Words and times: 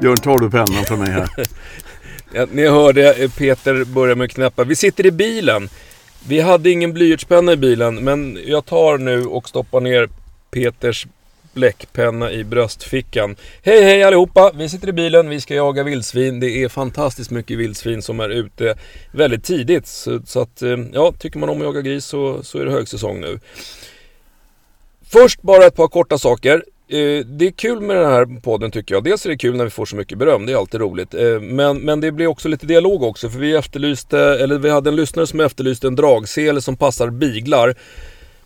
Björn, 0.00 0.18
tar 0.18 0.38
du 0.38 0.50
pennan 0.50 0.84
för 0.84 0.96
mig 0.96 1.10
här? 1.10 1.28
Ja, 2.32 2.46
ni 2.52 2.66
hörde 2.68 3.14
eh, 3.14 3.30
Peter 3.30 3.84
börja 3.84 4.14
med 4.14 4.24
att 4.24 4.30
knäppa. 4.30 4.64
Vi 4.64 4.76
sitter 4.76 5.06
i 5.06 5.10
bilen. 5.10 5.68
Vi 6.28 6.40
hade 6.40 6.70
ingen 6.70 6.92
blyertspenna 6.92 7.52
i 7.52 7.56
bilen, 7.56 8.04
men 8.04 8.38
jag 8.46 8.66
tar 8.66 8.98
nu 8.98 9.24
och 9.24 9.48
stoppar 9.48 9.80
ner 9.80 10.08
Peters 10.50 11.06
bläckpenna 11.52 12.32
i 12.32 12.44
bröstfickan. 12.44 13.36
Hej 13.62 13.82
hej 13.82 14.02
allihopa! 14.02 14.52
Vi 14.54 14.68
sitter 14.68 14.88
i 14.88 14.92
bilen, 14.92 15.28
vi 15.28 15.40
ska 15.40 15.54
jaga 15.54 15.82
vildsvin. 15.82 16.40
Det 16.40 16.50
är 16.50 16.68
fantastiskt 16.68 17.30
mycket 17.30 17.58
vildsvin 17.58 18.02
som 18.02 18.20
är 18.20 18.28
ute 18.28 18.74
väldigt 19.12 19.44
tidigt. 19.44 19.86
Så, 19.86 20.20
så 20.26 20.40
att, 20.40 20.62
eh, 20.62 20.76
ja, 20.92 21.12
tycker 21.18 21.38
man 21.38 21.48
om 21.48 21.58
att 21.58 21.64
jaga 21.64 21.80
gris 21.80 22.04
så, 22.04 22.42
så 22.42 22.58
är 22.58 22.64
det 22.64 22.72
högsäsong 22.72 23.20
nu. 23.20 23.40
Först 25.02 25.42
bara 25.42 25.66
ett 25.66 25.76
par 25.76 25.88
korta 25.88 26.18
saker. 26.18 26.64
Eh, 26.92 27.24
det 27.26 27.46
är 27.46 27.50
kul 27.50 27.80
med 27.80 27.96
den 27.96 28.10
här 28.10 28.40
podden 28.40 28.70
tycker 28.70 28.94
jag. 28.94 29.04
Dels 29.04 29.26
är 29.26 29.30
det 29.30 29.36
kul 29.36 29.56
när 29.56 29.64
vi 29.64 29.70
får 29.70 29.86
så 29.86 29.96
mycket 29.96 30.18
beröm, 30.18 30.46
det 30.46 30.52
är 30.52 30.56
alltid 30.56 30.80
roligt. 30.80 31.14
Eh, 31.14 31.40
men, 31.40 31.78
men 31.78 32.00
det 32.00 32.12
blir 32.12 32.26
också 32.26 32.48
lite 32.48 32.66
dialog 32.66 33.02
också, 33.02 33.28
för 33.28 33.38
vi 33.38 33.56
efterlyste, 33.56 34.18
eller 34.18 34.58
vi 34.58 34.70
hade 34.70 34.90
en 34.90 34.96
lyssnare 34.96 35.26
som 35.26 35.40
efterlyste 35.40 35.86
en 35.86 35.96
dragsele 35.96 36.60
som 36.60 36.76
passar 36.76 37.10
biglar. 37.10 37.74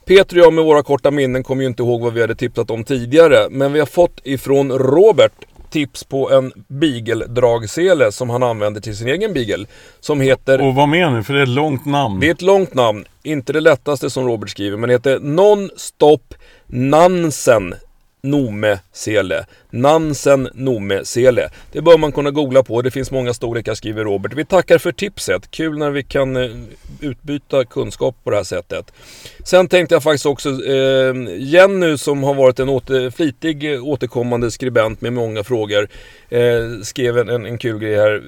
Peter 0.04 0.38
och 0.38 0.44
jag 0.44 0.52
med 0.52 0.64
våra 0.64 0.82
korta 0.82 1.10
minnen 1.10 1.42
kommer 1.42 1.62
ju 1.62 1.68
inte 1.68 1.82
ihåg 1.82 2.00
vad 2.00 2.12
vi 2.12 2.20
hade 2.20 2.34
tipsat 2.34 2.70
om 2.70 2.84
tidigare. 2.84 3.46
Men 3.50 3.72
vi 3.72 3.78
har 3.78 3.86
fått 3.86 4.20
ifrån 4.24 4.72
Robert 4.72 5.32
tips 5.70 6.04
på 6.04 6.30
en 6.30 6.52
beagle-dragsele 6.68 8.12
som 8.12 8.30
han 8.30 8.42
använder 8.42 8.80
till 8.80 8.96
sin 8.96 9.08
egen 9.08 9.32
beagle. 9.32 9.66
Som 10.00 10.20
heter... 10.20 10.60
Och 10.60 10.74
vad 10.74 10.88
menar 10.88 11.16
du? 11.16 11.22
För 11.22 11.34
det 11.34 11.38
är 11.38 11.42
ett 11.42 11.48
långt 11.48 11.86
namn. 11.86 12.20
Det 12.20 12.28
är 12.28 12.30
ett 12.34 12.42
långt 12.42 12.74
namn. 12.74 13.04
Inte 13.22 13.52
det 13.52 13.60
lättaste 13.60 14.10
som 14.10 14.26
Robert 14.26 14.50
skriver, 14.50 14.76
men 14.76 14.88
det 14.88 14.94
heter 14.94 15.18
Non-Stop 15.20 16.34
Nansen 16.66 17.74
Nome 18.24 18.78
Sele. 18.92 19.46
Nansen 19.70 20.48
Nome 20.54 21.04
Sele. 21.04 21.50
Det 21.72 21.82
bör 21.82 21.98
man 21.98 22.12
kunna 22.12 22.30
googla 22.30 22.62
på. 22.62 22.82
Det 22.82 22.90
finns 22.90 23.10
många 23.10 23.34
storlekar 23.34 23.74
skriver 23.74 24.04
Robert. 24.04 24.32
Vi 24.34 24.44
tackar 24.44 24.78
för 24.78 24.92
tipset. 24.92 25.50
Kul 25.50 25.78
när 25.78 25.90
vi 25.90 26.02
kan 26.02 26.36
eh, 26.36 26.50
utbyta 27.00 27.64
kunskap 27.64 28.16
på 28.24 28.30
det 28.30 28.36
här 28.36 28.44
sättet. 28.44 28.92
Sen 29.44 29.68
tänkte 29.68 29.94
jag 29.94 30.02
faktiskt 30.02 30.26
också, 30.26 30.48
eh, 30.48 31.14
Jenny 31.38 31.96
som 31.96 32.22
har 32.22 32.34
varit 32.34 32.60
en 32.60 32.68
åter, 32.68 33.10
flitig 33.10 33.74
eh, 33.74 33.84
återkommande 33.84 34.50
skribent 34.50 35.00
med 35.00 35.12
många 35.12 35.44
frågor, 35.44 35.88
eh, 36.28 36.40
skrev 36.82 37.18
en, 37.18 37.28
en, 37.28 37.46
en 37.46 37.58
kul 37.58 37.78
grej 37.78 37.96
här 37.96 38.22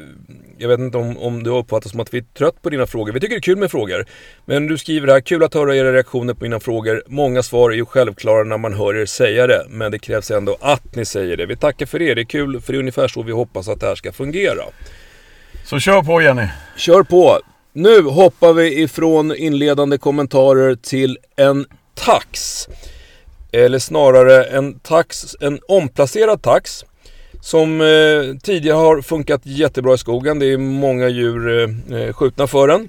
jag 0.59 0.69
vet 0.69 0.81
inte 0.81 0.99
om, 0.99 1.19
om 1.19 1.43
du 1.43 1.51
har 1.51 1.59
uppfattat 1.59 1.91
som 1.91 2.01
att 2.01 2.15
vi 2.15 2.19
är 2.19 2.25
trött 2.39 2.63
på 2.63 2.71
dina 2.71 2.87
frågor. 2.87 3.13
Vi 3.13 3.21
tycker 3.21 3.35
det 3.35 3.39
är 3.39 3.41
kul 3.41 3.59
med 3.59 3.71
frågor. 3.71 4.07
Men 4.45 4.67
du 4.67 4.79
skriver 4.79 5.09
här, 5.09 5.21
kul 5.21 5.43
att 5.43 5.55
höra 5.55 5.77
era 5.77 5.93
reaktioner 5.93 6.35
på 6.35 6.45
mina 6.45 6.61
frågor. 6.61 7.03
Många 7.07 7.43
svar 7.43 7.71
är 7.71 7.75
ju 7.75 7.87
självklara 7.87 8.45
när 8.45 8.59
man 8.59 8.75
hör 8.75 8.97
er 8.97 9.07
säga 9.07 9.47
det. 9.47 9.67
Men 9.69 9.93
det 9.93 9.99
krävs 9.99 10.31
ändå 10.31 10.57
att 10.61 10.95
ni 10.95 11.05
säger 11.05 11.37
det. 11.37 11.47
Vi 11.47 11.57
tackar 11.57 11.87
för 11.87 11.99
det. 11.99 12.15
Det 12.15 12.21
är 12.21 12.25
kul, 12.25 12.61
för 12.61 12.73
det 12.73 12.77
är 12.77 12.81
ungefär 12.81 13.09
så 13.09 13.23
vi 13.23 13.33
hoppas 13.33 13.69
att 13.69 13.81
det 13.81 13.87
här 13.87 13.95
ska 13.95 14.13
fungera. 14.13 14.63
Så 15.65 15.79
kör 15.79 16.03
på 16.03 16.23
Jenny. 16.23 16.47
Kör 16.77 17.03
på. 17.03 17.41
Nu 17.73 18.03
hoppar 18.03 18.53
vi 18.53 18.83
ifrån 18.83 19.37
inledande 19.37 19.99
kommentarer 19.99 20.75
till 20.75 21.19
en 21.37 21.67
tax. 21.95 22.69
Eller 23.53 23.79
snarare 23.79 24.45
en 24.45 24.79
tax, 24.79 25.37
en 25.41 25.61
omplacerad 25.69 26.43
tax 26.43 26.85
som 27.47 27.81
eh, 27.81 28.39
tidigare 28.43 28.77
har 28.77 29.03
funkat 29.03 29.41
jättebra 29.45 29.95
i 29.95 29.99
skogen. 29.99 30.39
Det 30.39 30.47
är 30.47 30.59
många 30.59 31.09
djur 31.09 31.59
eh, 31.59 32.01
eh 32.01 32.13
skjutna 32.13 32.47
för 32.47 32.69
den. 32.69 32.89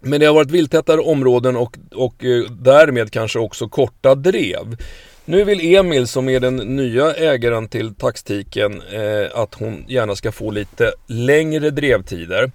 Men 0.00 0.20
det 0.20 0.26
har 0.26 0.34
varit 0.34 0.50
vilttätare 0.50 1.00
områden 1.00 1.56
och, 1.56 1.78
och 1.94 2.24
eh, 2.24 2.50
därmed 2.50 3.10
kanske 3.10 3.38
också 3.38 3.68
korta 3.68 4.14
drev. 4.14 4.76
Nu 5.24 5.44
vill 5.44 5.76
Emil 5.76 6.06
som 6.06 6.28
är 6.28 6.40
den 6.40 6.56
nya 6.56 7.14
ägaren 7.14 7.68
till 7.68 7.94
taxtiken 7.94 8.82
eh, 8.92 9.40
att 9.40 9.54
hon 9.54 9.84
gärna 9.88 10.16
ska 10.16 10.32
få 10.32 10.50
lite 10.50 10.92
längre 11.06 11.70
drevtider. 11.70 12.52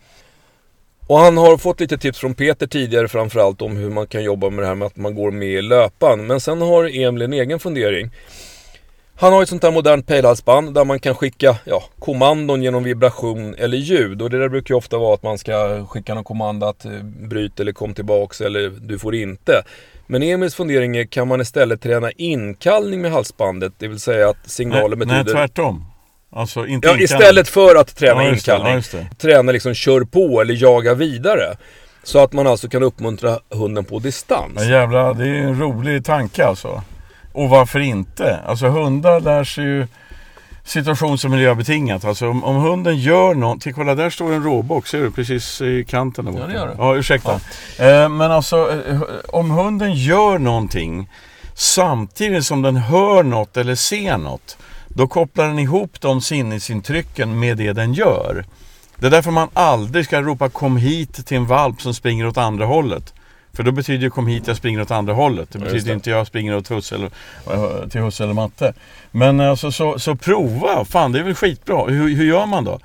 Och 1.07 1.19
han 1.19 1.37
har 1.37 1.57
fått 1.57 1.79
lite 1.79 1.97
tips 1.97 2.19
från 2.19 2.33
Peter 2.33 2.67
tidigare 2.67 3.07
framförallt 3.07 3.61
om 3.61 3.77
hur 3.77 3.89
man 3.89 4.07
kan 4.07 4.23
jobba 4.23 4.49
med 4.49 4.63
det 4.63 4.67
här 4.67 4.75
med 4.75 4.85
att 4.85 4.97
man 4.97 5.15
går 5.15 5.31
med 5.31 5.49
i 5.49 5.61
löpan. 5.61 6.27
Men 6.27 6.39
sen 6.39 6.61
har 6.61 6.97
Emil 6.97 7.21
en 7.21 7.33
egen 7.33 7.59
fundering. 7.59 8.11
Han 9.19 9.33
har 9.33 9.44
ett 9.44 9.50
sånt 9.50 9.63
här 9.63 9.72
modernt 9.72 10.07
pejlhalsband 10.07 10.73
där 10.73 10.85
man 10.85 11.00
kan 11.00 11.16
skicka 11.16 11.55
ja, 11.66 11.83
kommandon 12.00 12.63
genom 12.63 12.83
vibration 12.83 13.55
eller 13.57 13.78
ljud. 13.78 14.22
Och 14.22 14.29
det 14.29 14.39
där 14.39 14.50
brukar 14.50 14.73
ju 14.73 14.78
ofta 14.78 14.97
vara 14.97 15.13
att 15.13 15.23
man 15.23 15.38
ska 15.38 15.85
skicka 15.85 16.13
någon 16.13 16.23
kommando 16.23 16.66
att 16.67 16.85
eh, 16.85 16.91
bryt 17.03 17.59
eller 17.59 17.72
kom 17.72 17.94
tillbaks 17.94 18.41
eller 18.41 18.69
du 18.81 19.00
får 19.00 19.16
inte. 19.16 19.63
Men 20.07 20.23
Emils 20.23 20.55
fundering 20.55 20.97
är, 20.97 21.05
kan 21.05 21.28
man 21.28 21.41
istället 21.41 21.81
träna 21.81 22.11
inkallning 22.11 23.01
med 23.01 23.11
halsbandet? 23.11 23.73
Det 23.78 23.88
vill 23.88 24.00
säga 24.00 24.29
att 24.29 24.50
signalen 24.50 24.89
nej, 24.89 25.07
betyder... 25.07 25.23
Nej, 25.23 25.34
tvärtom. 25.34 25.85
Alltså 26.31 26.67
inte 26.67 26.88
Ja, 26.88 26.97
istället 26.97 27.47
för 27.47 27.75
att 27.75 27.95
träna 27.95 28.23
Ja, 28.23 28.29
inkallning. 28.29 28.84
ja. 28.94 28.99
Träna 29.17 29.51
liksom 29.51 29.73
kör 29.73 30.01
på 30.01 30.41
eller 30.41 30.53
jaga 30.63 30.94
vidare. 30.94 31.57
Så 32.03 32.19
att 32.19 32.34
man 32.34 32.47
alltså 32.47 32.69
kan 32.69 32.84
uppmuntra 32.84 33.39
hunden 33.49 33.85
på 33.85 33.99
distans. 33.99 34.53
Ja, 34.55 34.63
jävlar, 34.63 35.13
det 35.13 35.28
är 35.28 35.34
en 35.34 35.59
rolig 35.59 36.05
tanke 36.05 36.45
alltså. 36.45 36.81
Och 37.37 37.49
varför 37.49 37.79
inte? 37.79 38.39
Alltså 38.45 38.67
hundar 38.67 39.19
lär 39.19 39.43
sig 39.43 39.63
ju 39.63 39.87
situations 40.63 41.25
och 41.25 41.31
miljöbetingat. 41.31 42.05
Alltså 42.05 42.29
om, 42.29 42.43
om 42.43 42.55
hunden 42.55 42.97
gör 42.97 43.33
någonting. 43.33 43.73
Kolla 43.73 43.95
där 43.95 44.09
står 44.09 44.33
en 44.33 44.43
råbock, 44.43 44.87
ser 44.87 45.01
du? 45.01 45.11
Precis 45.11 45.61
i 45.61 45.85
kanten 45.89 46.25
där 46.25 46.31
borta. 46.31 46.43
Ja, 46.43 46.47
det 46.47 46.53
gör 46.53 46.67
det. 46.67 46.75
Ja, 46.77 46.95
ursäkta. 46.95 47.33
Eh, 47.79 48.09
men 48.09 48.31
alltså 48.31 48.83
eh, 48.89 49.01
om 49.27 49.51
hunden 49.51 49.93
gör 49.93 50.39
någonting 50.39 51.09
samtidigt 51.53 52.45
som 52.45 52.61
den 52.61 52.75
hör 52.75 53.23
något 53.23 53.57
eller 53.57 53.75
ser 53.75 54.17
något. 54.17 54.57
Då 54.87 55.07
kopplar 55.07 55.47
den 55.47 55.59
ihop 55.59 56.01
de 56.01 56.21
sinnesintrycken 56.21 57.39
med 57.39 57.57
det 57.57 57.73
den 57.73 57.93
gör. 57.93 58.45
Det 58.95 59.05
är 59.05 59.11
därför 59.11 59.31
man 59.31 59.49
aldrig 59.53 60.05
ska 60.05 60.21
ropa 60.21 60.49
kom 60.49 60.77
hit 60.77 61.25
till 61.25 61.37
en 61.37 61.45
valp 61.45 61.81
som 61.81 61.93
springer 61.93 62.27
åt 62.27 62.37
andra 62.37 62.65
hållet. 62.65 63.13
För 63.57 63.63
då 63.63 63.72
betyder 63.72 64.03
ju 64.03 64.09
kom 64.09 64.28
hit, 64.28 64.47
jag 64.47 64.57
springer 64.57 64.81
åt 64.81 64.91
andra 64.91 65.13
hållet. 65.13 65.51
Det 65.51 65.59
Ja, 65.59 65.66
betyder 65.66 65.85
det. 65.88 65.94
inte 65.94 66.09
jag 66.09 66.28
springer 66.28 66.56
åt 66.56 66.72
husse 66.72 66.95
eller, 66.95 67.09
eh, 67.51 67.90
till 67.90 68.01
husse 68.01 68.23
eller 68.23 68.34
matte. 68.34 68.73
Men 69.12 69.40
alltså 69.40 69.72
så, 69.72 70.00
så 70.00 70.16
prova, 70.16 70.85
fan 70.85 71.12
det 71.12 71.19
är 71.19 71.23
väl 71.23 71.35
skitbra. 71.35 71.85
Hur, 71.85 72.16
hur 72.16 72.25
gör 72.25 72.46
man 72.46 72.63
då? 72.63 72.79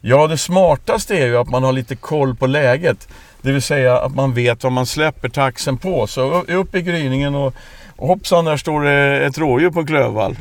Ja, 0.00 0.26
det 0.26 0.38
smartaste 0.38 1.18
är 1.18 1.26
ju 1.26 1.36
att 1.36 1.50
man 1.50 1.62
har 1.62 1.72
lite 1.72 1.96
koll 1.96 2.34
på 2.36 2.46
läget. 2.46 3.08
Det 3.42 3.52
vill 3.52 3.62
säga 3.62 3.98
att 4.00 4.14
man 4.14 4.34
vet 4.34 4.62
vad 4.64 4.72
man 4.72 4.86
släpper 4.86 5.28
taxen 5.28 5.78
på. 5.78 6.06
Så 6.06 6.42
upp 6.42 6.74
i 6.74 6.82
gryningen 6.82 7.34
och, 7.34 7.54
hoppsan, 7.96 8.44
där 8.44 8.56
står 8.56 8.82
det 8.82 9.26
ett 9.26 9.38
rådjur 9.38 9.70
på 9.70 9.86
klövvall. 9.86 10.36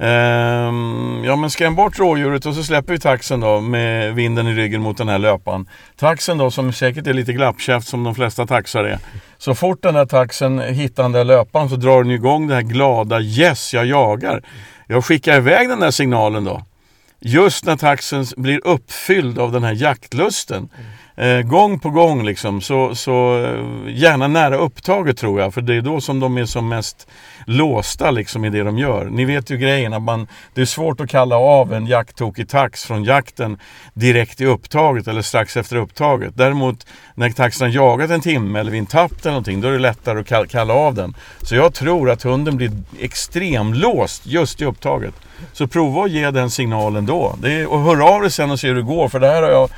Um, 0.00 1.24
ja 1.24 1.36
men 1.36 1.50
skräm 1.50 1.74
bort 1.74 1.98
rådjuret 1.98 2.46
och 2.46 2.54
så 2.54 2.62
släpper 2.62 2.92
vi 2.92 2.98
taxen 2.98 3.40
då 3.40 3.60
med 3.60 4.14
vinden 4.14 4.46
i 4.46 4.54
ryggen 4.54 4.82
mot 4.82 4.96
den 4.96 5.08
här 5.08 5.18
löpan. 5.18 5.68
Taxen 5.96 6.38
då 6.38 6.50
som 6.50 6.72
säkert 6.72 7.06
är 7.06 7.12
lite 7.12 7.32
glappkäft 7.32 7.88
som 7.88 8.04
de 8.04 8.14
flesta 8.14 8.46
taxar 8.46 8.84
är. 8.84 8.98
Så 9.38 9.54
fort 9.54 9.82
den 9.82 9.96
här 9.96 10.06
taxen 10.06 10.58
hittar 10.58 11.02
den 11.02 11.12
där 11.12 11.24
löpan 11.24 11.68
så 11.68 11.76
drar 11.76 12.02
den 12.02 12.12
igång 12.12 12.48
det 12.48 12.54
här 12.54 12.62
glada 12.62 13.20
yes 13.20 13.74
jag 13.74 13.86
jagar. 13.86 14.42
Jag 14.86 15.04
skickar 15.04 15.36
iväg 15.36 15.68
den 15.68 15.80
där 15.80 15.90
signalen 15.90 16.44
då. 16.44 16.62
Just 17.20 17.64
när 17.64 17.76
taxen 17.76 18.26
blir 18.36 18.66
uppfylld 18.66 19.38
av 19.38 19.52
den 19.52 19.64
här 19.64 19.74
jaktlusten. 19.74 20.68
Eh, 21.20 21.42
gång 21.42 21.78
på 21.78 21.90
gång 21.90 22.24
liksom. 22.24 22.60
Så, 22.60 22.94
så 22.94 23.44
eh, 23.44 23.94
gärna 23.94 24.28
nära 24.28 24.56
upptaget 24.56 25.18
tror 25.18 25.40
jag. 25.40 25.54
För 25.54 25.60
det 25.60 25.74
är 25.74 25.80
då 25.80 26.00
som 26.00 26.20
de 26.20 26.38
är 26.38 26.44
som 26.44 26.68
mest 26.68 27.08
låsta 27.46 28.10
liksom 28.10 28.44
i 28.44 28.50
det 28.50 28.62
de 28.62 28.78
gör. 28.78 29.04
Ni 29.04 29.24
vet 29.24 29.50
ju 29.50 29.56
grejen 29.56 29.92
att 29.92 30.02
man, 30.02 30.28
det 30.54 30.60
är 30.60 30.64
svårt 30.64 31.00
att 31.00 31.10
kalla 31.10 31.36
av 31.36 31.72
en 31.72 31.86
jakttokig 31.86 32.48
tax 32.48 32.84
från 32.84 33.04
jakten 33.04 33.58
direkt 33.94 34.40
i 34.40 34.46
upptaget 34.46 35.08
eller 35.08 35.22
strax 35.22 35.56
efter 35.56 35.76
upptaget. 35.76 36.32
Däremot 36.36 36.86
när 37.14 37.30
taxen 37.30 37.66
har 37.66 37.74
jagat 37.74 38.10
en 38.10 38.20
timme 38.20 38.60
eller 38.60 38.70
vid 38.70 38.80
en 38.80 38.86
tapp 38.86 39.12
eller 39.20 39.30
någonting, 39.30 39.60
då 39.60 39.68
är 39.68 39.72
det 39.72 39.78
lättare 39.78 40.20
att 40.20 40.50
kalla 40.50 40.74
av 40.74 40.94
den. 40.94 41.14
Så 41.42 41.54
jag 41.54 41.74
tror 41.74 42.10
att 42.10 42.22
hunden 42.22 42.56
blir 42.56 42.70
extremlåst 43.00 44.26
just 44.26 44.62
i 44.62 44.64
upptaget. 44.64 45.14
Så 45.52 45.66
prova 45.66 46.04
att 46.04 46.10
ge 46.10 46.30
den 46.30 46.50
signalen 46.50 47.06
då. 47.06 47.36
Det 47.42 47.52
är, 47.52 47.66
och 47.66 47.80
hör 47.80 48.14
av 48.14 48.20
dig 48.20 48.30
sen 48.30 48.50
och 48.50 48.60
se 48.60 48.68
hur 48.68 48.74
det 48.74 48.82
går. 48.82 49.08
För 49.08 49.20
det 49.20 49.26
här 49.26 49.42
har 49.42 49.50
jag 49.50 49.70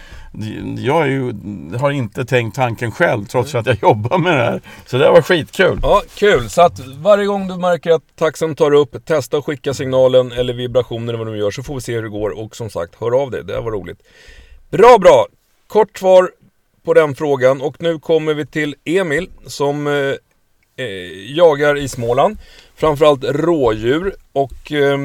jag 0.78 1.02
är 1.02 1.06
ju, 1.06 1.34
har 1.78 1.90
inte 1.90 2.24
tänkt 2.24 2.54
tanken 2.54 2.92
själv 2.92 3.24
trots 3.24 3.54
att 3.54 3.66
jag 3.66 3.76
jobbar 3.82 4.18
med 4.18 4.36
det 4.36 4.44
här. 4.44 4.60
Så 4.86 4.98
det 4.98 5.04
här 5.04 5.12
var 5.12 5.22
skitkul. 5.22 5.78
Ja, 5.82 6.02
kul. 6.14 6.50
Så 6.50 6.62
att 6.62 6.78
varje 6.78 7.26
gång 7.26 7.48
du 7.48 7.56
märker 7.56 7.90
att 7.90 8.16
taxen 8.16 8.54
tar 8.54 8.72
upp, 8.72 9.04
testa 9.04 9.36
att 9.36 9.44
skicka 9.44 9.74
signalen 9.74 10.32
eller 10.32 10.54
vibrationer 10.54 11.14
eller 11.14 11.24
vad 11.24 11.34
de 11.34 11.38
gör 11.38 11.50
så 11.50 11.62
får 11.62 11.74
vi 11.74 11.80
se 11.80 11.94
hur 11.94 12.02
det 12.02 12.08
går. 12.08 12.30
Och 12.30 12.56
som 12.56 12.70
sagt, 12.70 12.94
hör 13.00 13.22
av 13.22 13.30
dig. 13.30 13.44
Det 13.44 13.54
här 13.54 13.62
var 13.62 13.70
roligt. 13.70 14.02
Bra, 14.70 14.98
bra. 14.98 15.26
Kort 15.66 15.98
svar 15.98 16.30
på 16.82 16.94
den 16.94 17.14
frågan. 17.14 17.62
Och 17.62 17.82
nu 17.82 17.98
kommer 17.98 18.34
vi 18.34 18.46
till 18.46 18.74
Emil 18.84 19.30
som 19.46 19.86
eh, 19.86 19.92
eh 20.76 21.36
jagar 21.36 21.78
i 21.78 21.88
Småland. 21.88 22.38
Framförallt 22.76 23.24
rådjur. 23.24 24.14
Och 24.32 24.72
eh, 24.72 24.98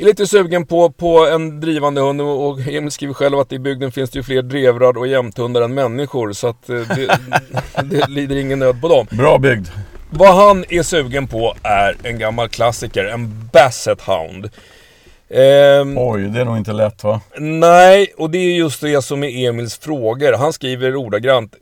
är 0.00 0.04
lite 0.04 0.26
sugen 0.26 0.66
på, 0.66 0.90
på 0.90 1.26
en 1.26 1.60
drivande 1.60 2.00
hund. 2.00 2.20
Och 2.20 2.60
Emil 2.60 2.90
skriver 2.90 3.14
själv 3.14 3.38
att 3.38 3.52
i 3.52 3.58
bygden 3.58 3.92
finns 3.92 4.10
det 4.10 4.18
ju 4.18 4.22
fler 4.22 4.42
drevrar 4.42 4.98
och 4.98 5.06
jämthundar 5.06 5.62
än 5.62 5.74
människor. 5.74 6.32
Så 6.32 6.46
att 6.46 6.68
eh, 6.68 6.76
det, 6.76 7.18
det 7.84 8.08
lider 8.08 8.36
ingen 8.36 8.58
nöd 8.58 8.80
på 8.80 8.88
dem. 8.88 9.06
Bra 9.10 9.38
byggd. 9.38 9.66
Vad 10.10 10.34
han 10.34 10.64
är 10.68 10.82
sugen 10.82 11.26
på 11.26 11.54
är 11.62 11.96
en 12.02 12.18
gammal 12.18 12.48
klassiker, 12.48 13.04
en 13.04 13.48
Basset 13.52 14.00
Hound. 14.00 14.50
Ehm, 15.30 15.98
Oj, 15.98 16.22
det 16.22 16.40
är 16.40 16.44
nog 16.44 16.56
inte 16.56 16.72
lätt 16.72 17.04
va? 17.04 17.20
nej, 17.38 18.12
och 18.16 18.30
det 18.30 18.38
är 18.38 18.56
just 18.56 18.80
det 18.80 19.02
som 19.02 19.24
är 19.24 19.48
Emils 19.48 19.78
frågor. 19.78 20.32
Han 20.32 20.52
skriver 20.52 20.96
ordagrant. 20.96 21.54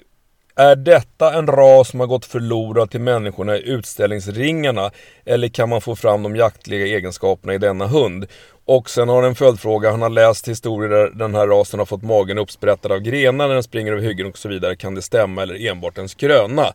Är 0.59 0.77
detta 0.77 1.35
en 1.35 1.47
ras 1.47 1.89
som 1.89 2.01
har 2.01 2.07
gått 2.07 2.25
förlorad 2.25 2.91
till 2.91 3.01
människorna 3.01 3.57
i 3.57 3.69
utställningsringarna? 3.69 4.91
Eller 5.25 5.49
kan 5.49 5.69
man 5.69 5.81
få 5.81 5.97
fram 5.97 6.23
de 6.23 6.37
jaktliga 6.37 6.87
egenskaperna 6.87 7.55
i 7.55 7.59
denna 7.59 7.87
hund? 7.87 8.27
Och 8.65 8.91
sen 8.91 9.09
har 9.09 9.17
han 9.17 9.25
en 9.25 9.35
följdfråga. 9.35 9.91
Han 9.91 10.03
har 10.03 10.11
läst 10.11 10.49
historier 10.49 10.91
där 10.91 11.11
den 11.11 11.35
här 11.35 11.47
rasen 11.47 11.79
har 11.79 11.87
fått 11.87 12.03
magen 12.03 12.39
uppsprättad 12.39 12.93
av 12.93 12.99
grenar 13.01 13.49
när 13.49 13.55
den 13.55 13.63
springer 13.63 13.93
över 13.93 14.03
hyggen 14.03 14.27
och 14.27 14.39
så 14.39 14.49
vidare. 14.49 14.77
Kan 14.77 14.95
det 14.95 15.03
stämma 15.03 15.43
eller 15.43 15.67
enbart 15.71 15.99
en 15.99 16.09
skröna? 16.09 16.73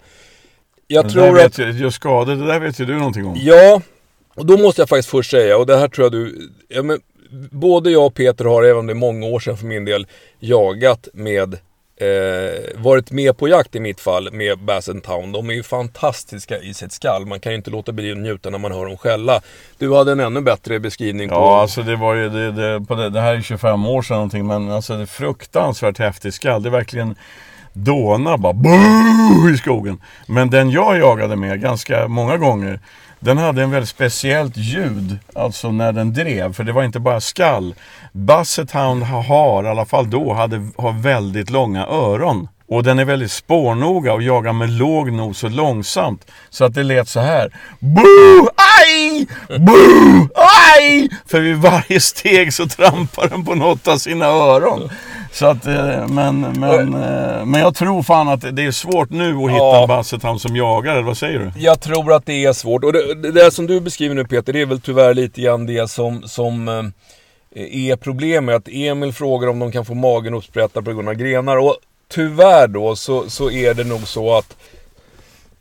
Jag 0.87 1.05
det 1.05 1.09
tror 1.09 1.39
att... 1.39 1.59
ju- 1.59 1.71
Just 1.71 1.95
skador, 1.95 2.35
det 2.35 2.47
där 2.47 2.59
vet 2.59 2.79
ju 2.79 2.85
du 2.85 2.93
någonting 2.97 3.25
om. 3.25 3.37
Ja, 3.41 3.81
och 4.35 4.45
då 4.45 4.57
måste 4.57 4.81
jag 4.81 4.89
faktiskt 4.89 5.09
först 5.09 5.31
säga, 5.31 5.57
och 5.57 5.65
det 5.65 5.77
här 5.77 5.87
tror 5.87 6.05
jag 6.05 6.11
du... 6.11 6.49
Ja, 6.67 6.83
men, 6.83 6.99
både 7.51 7.91
jag 7.91 8.05
och 8.05 8.13
Peter 8.15 8.45
har, 8.45 8.63
även 8.63 8.77
om 8.79 8.87
det 8.87 8.93
är 8.93 8.95
många 8.95 9.25
år 9.27 9.39
sedan 9.39 9.57
för 9.57 9.65
min 9.65 9.85
del, 9.85 10.07
jagat 10.39 11.07
med... 11.13 11.57
Eh, 12.03 12.81
varit 12.83 13.11
med 13.11 13.37
på 13.37 13.47
jakt 13.47 13.75
i 13.75 13.79
mitt 13.79 13.99
fall 13.99 14.29
med 14.31 14.59
Basset 14.59 15.03
Town. 15.03 15.31
De 15.31 15.49
är 15.49 15.53
ju 15.53 15.63
fantastiska 15.63 16.57
i 16.57 16.73
sitt 16.73 16.91
skall. 16.91 17.25
Man 17.25 17.39
kan 17.39 17.51
ju 17.51 17.55
inte 17.55 17.71
låta 17.71 17.91
bli 17.91 18.11
att 18.11 18.17
njuta 18.17 18.49
när 18.49 18.57
man 18.57 18.71
hör 18.71 18.85
dem 18.85 18.97
skälla. 18.97 19.41
Du 19.77 19.95
hade 19.95 20.11
en 20.11 20.19
ännu 20.19 20.41
bättre 20.41 20.79
beskrivning 20.79 21.29
på... 21.29 21.35
Ja, 21.35 21.61
alltså 21.61 21.83
det 21.83 21.95
var 21.95 22.13
ju, 22.13 22.29
det, 22.29 22.51
det, 22.51 22.85
på 22.85 22.95
det, 22.95 23.09
det 23.09 23.21
här 23.21 23.35
är 23.35 23.41
25 23.41 23.85
år 23.85 24.01
sedan 24.01 24.15
någonting, 24.15 24.47
men 24.47 24.71
alltså 24.71 24.95
det 24.95 25.01
är 25.01 25.05
fruktansvärt 25.05 25.99
häftigt 25.99 26.33
skall. 26.33 26.63
Det 26.63 26.69
är 26.69 26.71
verkligen 26.71 27.15
dåna 27.73 28.37
bara 28.37 29.51
i 29.53 29.57
skogen. 29.57 30.01
Men 30.27 30.49
den 30.49 30.69
jag 30.69 30.97
jagade 30.97 31.35
med 31.35 31.61
ganska 31.61 32.07
många 32.07 32.37
gånger, 32.37 32.79
den 33.23 33.37
hade 33.37 33.63
en 33.63 33.71
väldigt 33.71 33.89
speciellt 33.89 34.57
ljud, 34.57 35.17
alltså 35.35 35.71
när 35.71 35.91
den 35.91 36.13
drev, 36.13 36.53
för 36.53 36.63
det 36.63 36.71
var 36.71 36.83
inte 36.83 36.99
bara 36.99 37.21
skall. 37.21 37.75
Basset 38.11 38.71
Hound 38.71 39.03
har, 39.03 39.63
i 39.63 39.67
alla 39.67 39.85
fall 39.85 40.09
då, 40.09 40.33
hade, 40.33 40.67
har 40.77 41.01
väldigt 41.01 41.49
långa 41.49 41.85
öron. 41.85 42.47
Och 42.67 42.83
den 42.83 42.99
är 42.99 43.05
väldigt 43.05 43.31
spårnoga 43.31 44.13
och 44.13 44.21
jagar 44.21 44.53
med 44.53 44.69
låg 44.69 45.11
nos 45.11 45.43
och 45.43 45.51
långsamt. 45.51 46.31
Så 46.49 46.65
att 46.65 46.73
det 46.73 46.83
lät 46.83 47.07
så 47.07 47.19
här. 47.19 47.51
Boo! 47.79 48.49
Aj! 48.85 49.27
Boo! 49.59 50.29
Aj! 50.77 51.09
För 51.25 51.39
vid 51.39 51.55
varje 51.57 51.99
steg 51.99 52.53
så 52.53 52.67
trampar 52.67 53.27
den 53.29 53.45
på 53.45 53.55
något 53.55 53.87
av 53.87 53.97
sina 53.97 54.25
öron. 54.25 54.89
Så 55.31 55.45
att, 55.45 55.65
eh, 55.67 56.07
men, 56.07 56.41
men, 56.41 56.93
eh, 56.93 57.45
men 57.45 57.61
jag 57.61 57.75
tror 57.75 58.03
fan 58.03 58.27
att 58.29 58.55
det 58.55 58.63
är 58.65 58.71
svårt 58.71 59.09
nu 59.09 59.29
att 59.35 59.51
hitta 59.51 59.57
Ja. 59.57 59.81
en 59.81 59.87
Basset 59.87 60.23
Hound 60.23 60.41
som 60.41 60.55
jagar, 60.55 60.91
eller 60.93 61.03
vad 61.03 61.17
säger 61.17 61.39
du? 61.39 61.51
Jag 61.61 61.81
tror 61.81 62.13
att 62.13 62.25
det 62.25 62.45
är 62.45 62.53
svårt. 62.53 62.83
Och 62.83 62.93
det, 62.93 63.31
det 63.31 63.51
som 63.51 63.67
du 63.67 63.79
beskriver 63.81 64.15
nu 64.15 64.25
Peter, 64.25 64.53
det 64.53 64.61
är 64.61 64.65
väl 64.65 64.81
tyvärr 64.81 65.13
lite 65.13 65.41
grann 65.41 65.65
det 65.65 65.89
som, 65.89 66.23
som 66.27 66.67
eh, 66.67 67.89
är 67.89 67.95
problemet. 67.95 68.55
Att 68.55 68.67
Emil 68.67 69.13
frågar 69.13 69.47
om 69.47 69.59
de 69.59 69.71
kan 69.71 69.85
få 69.85 69.93
magen 69.93 70.33
uppsprättad 70.33 70.85
på 70.85 70.93
grund 70.93 71.09
av 71.09 71.15
grenar. 71.15 71.57
Och 71.57 71.75
tyvärr 72.13 72.67
då 72.67 72.95
så, 72.95 73.29
så 73.29 73.51
är 73.51 73.73
det 73.73 73.83
nog 73.83 74.07
så 74.07 74.37
att 74.37 74.55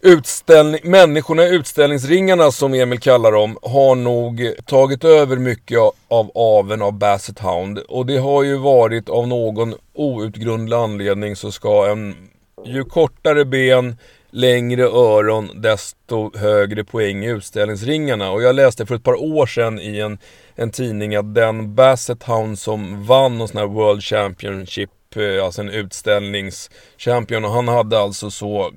utställning, 0.03 0.81
människorna 0.85 1.45
i 1.45 1.55
utställningsringarna 1.55 2.51
som 2.51 2.75
Emil 2.75 3.01
kallar 3.01 3.33
dem 3.33 3.59
har 3.63 3.95
nog 3.95 4.53
tagit 4.67 5.05
över 5.05 5.37
mycket 5.37 5.79
av 6.09 6.31
aven 6.35 6.83
av 6.83 6.93
Basset 6.93 7.39
Hound. 7.39 7.79
Och 7.79 8.07
det 8.07 8.19
har 8.19 8.43
ju 8.43 8.57
varit 8.57 9.09
av 9.09 9.29
någon 9.29 9.75
outgrundlig 9.95 10.77
anledning 10.77 11.37
så 11.37 11.53
ska 11.53 11.91
en 11.91 12.17
ju 12.65 12.85
kortare 12.85 13.45
ben, 13.45 13.97
längre 14.31 14.83
öron, 14.83 15.51
desto 15.55 16.39
högre 16.39 16.85
poäng 16.85 17.25
i 17.25 17.29
utställningsringarna. 17.29 18.31
Och 18.31 18.43
jag 18.43 18.55
läste 18.55 18.87
för 18.87 18.95
ett 18.95 19.05
par 19.05 19.23
år 19.23 19.47
sedan 19.47 19.81
i 19.81 20.01
en, 20.01 20.19
en 20.55 20.71
tidning 20.71 21.17
att 21.17 21.35
den 21.35 21.75
Basset 21.75 22.23
Hound 22.23 22.59
som 22.59 23.05
vann 23.05 23.39
någon 23.39 23.49
sån 23.49 23.59
här 23.59 23.67
World 23.67 24.03
Championship, 24.03 24.91
eh, 25.17 25.45
alltså 25.45 25.61
en 25.61 25.69
utställningschampion, 25.69 27.45
och 27.45 27.51
han 27.51 27.69
hade 27.69 27.99
alltså 27.99 28.31
så 28.31 28.73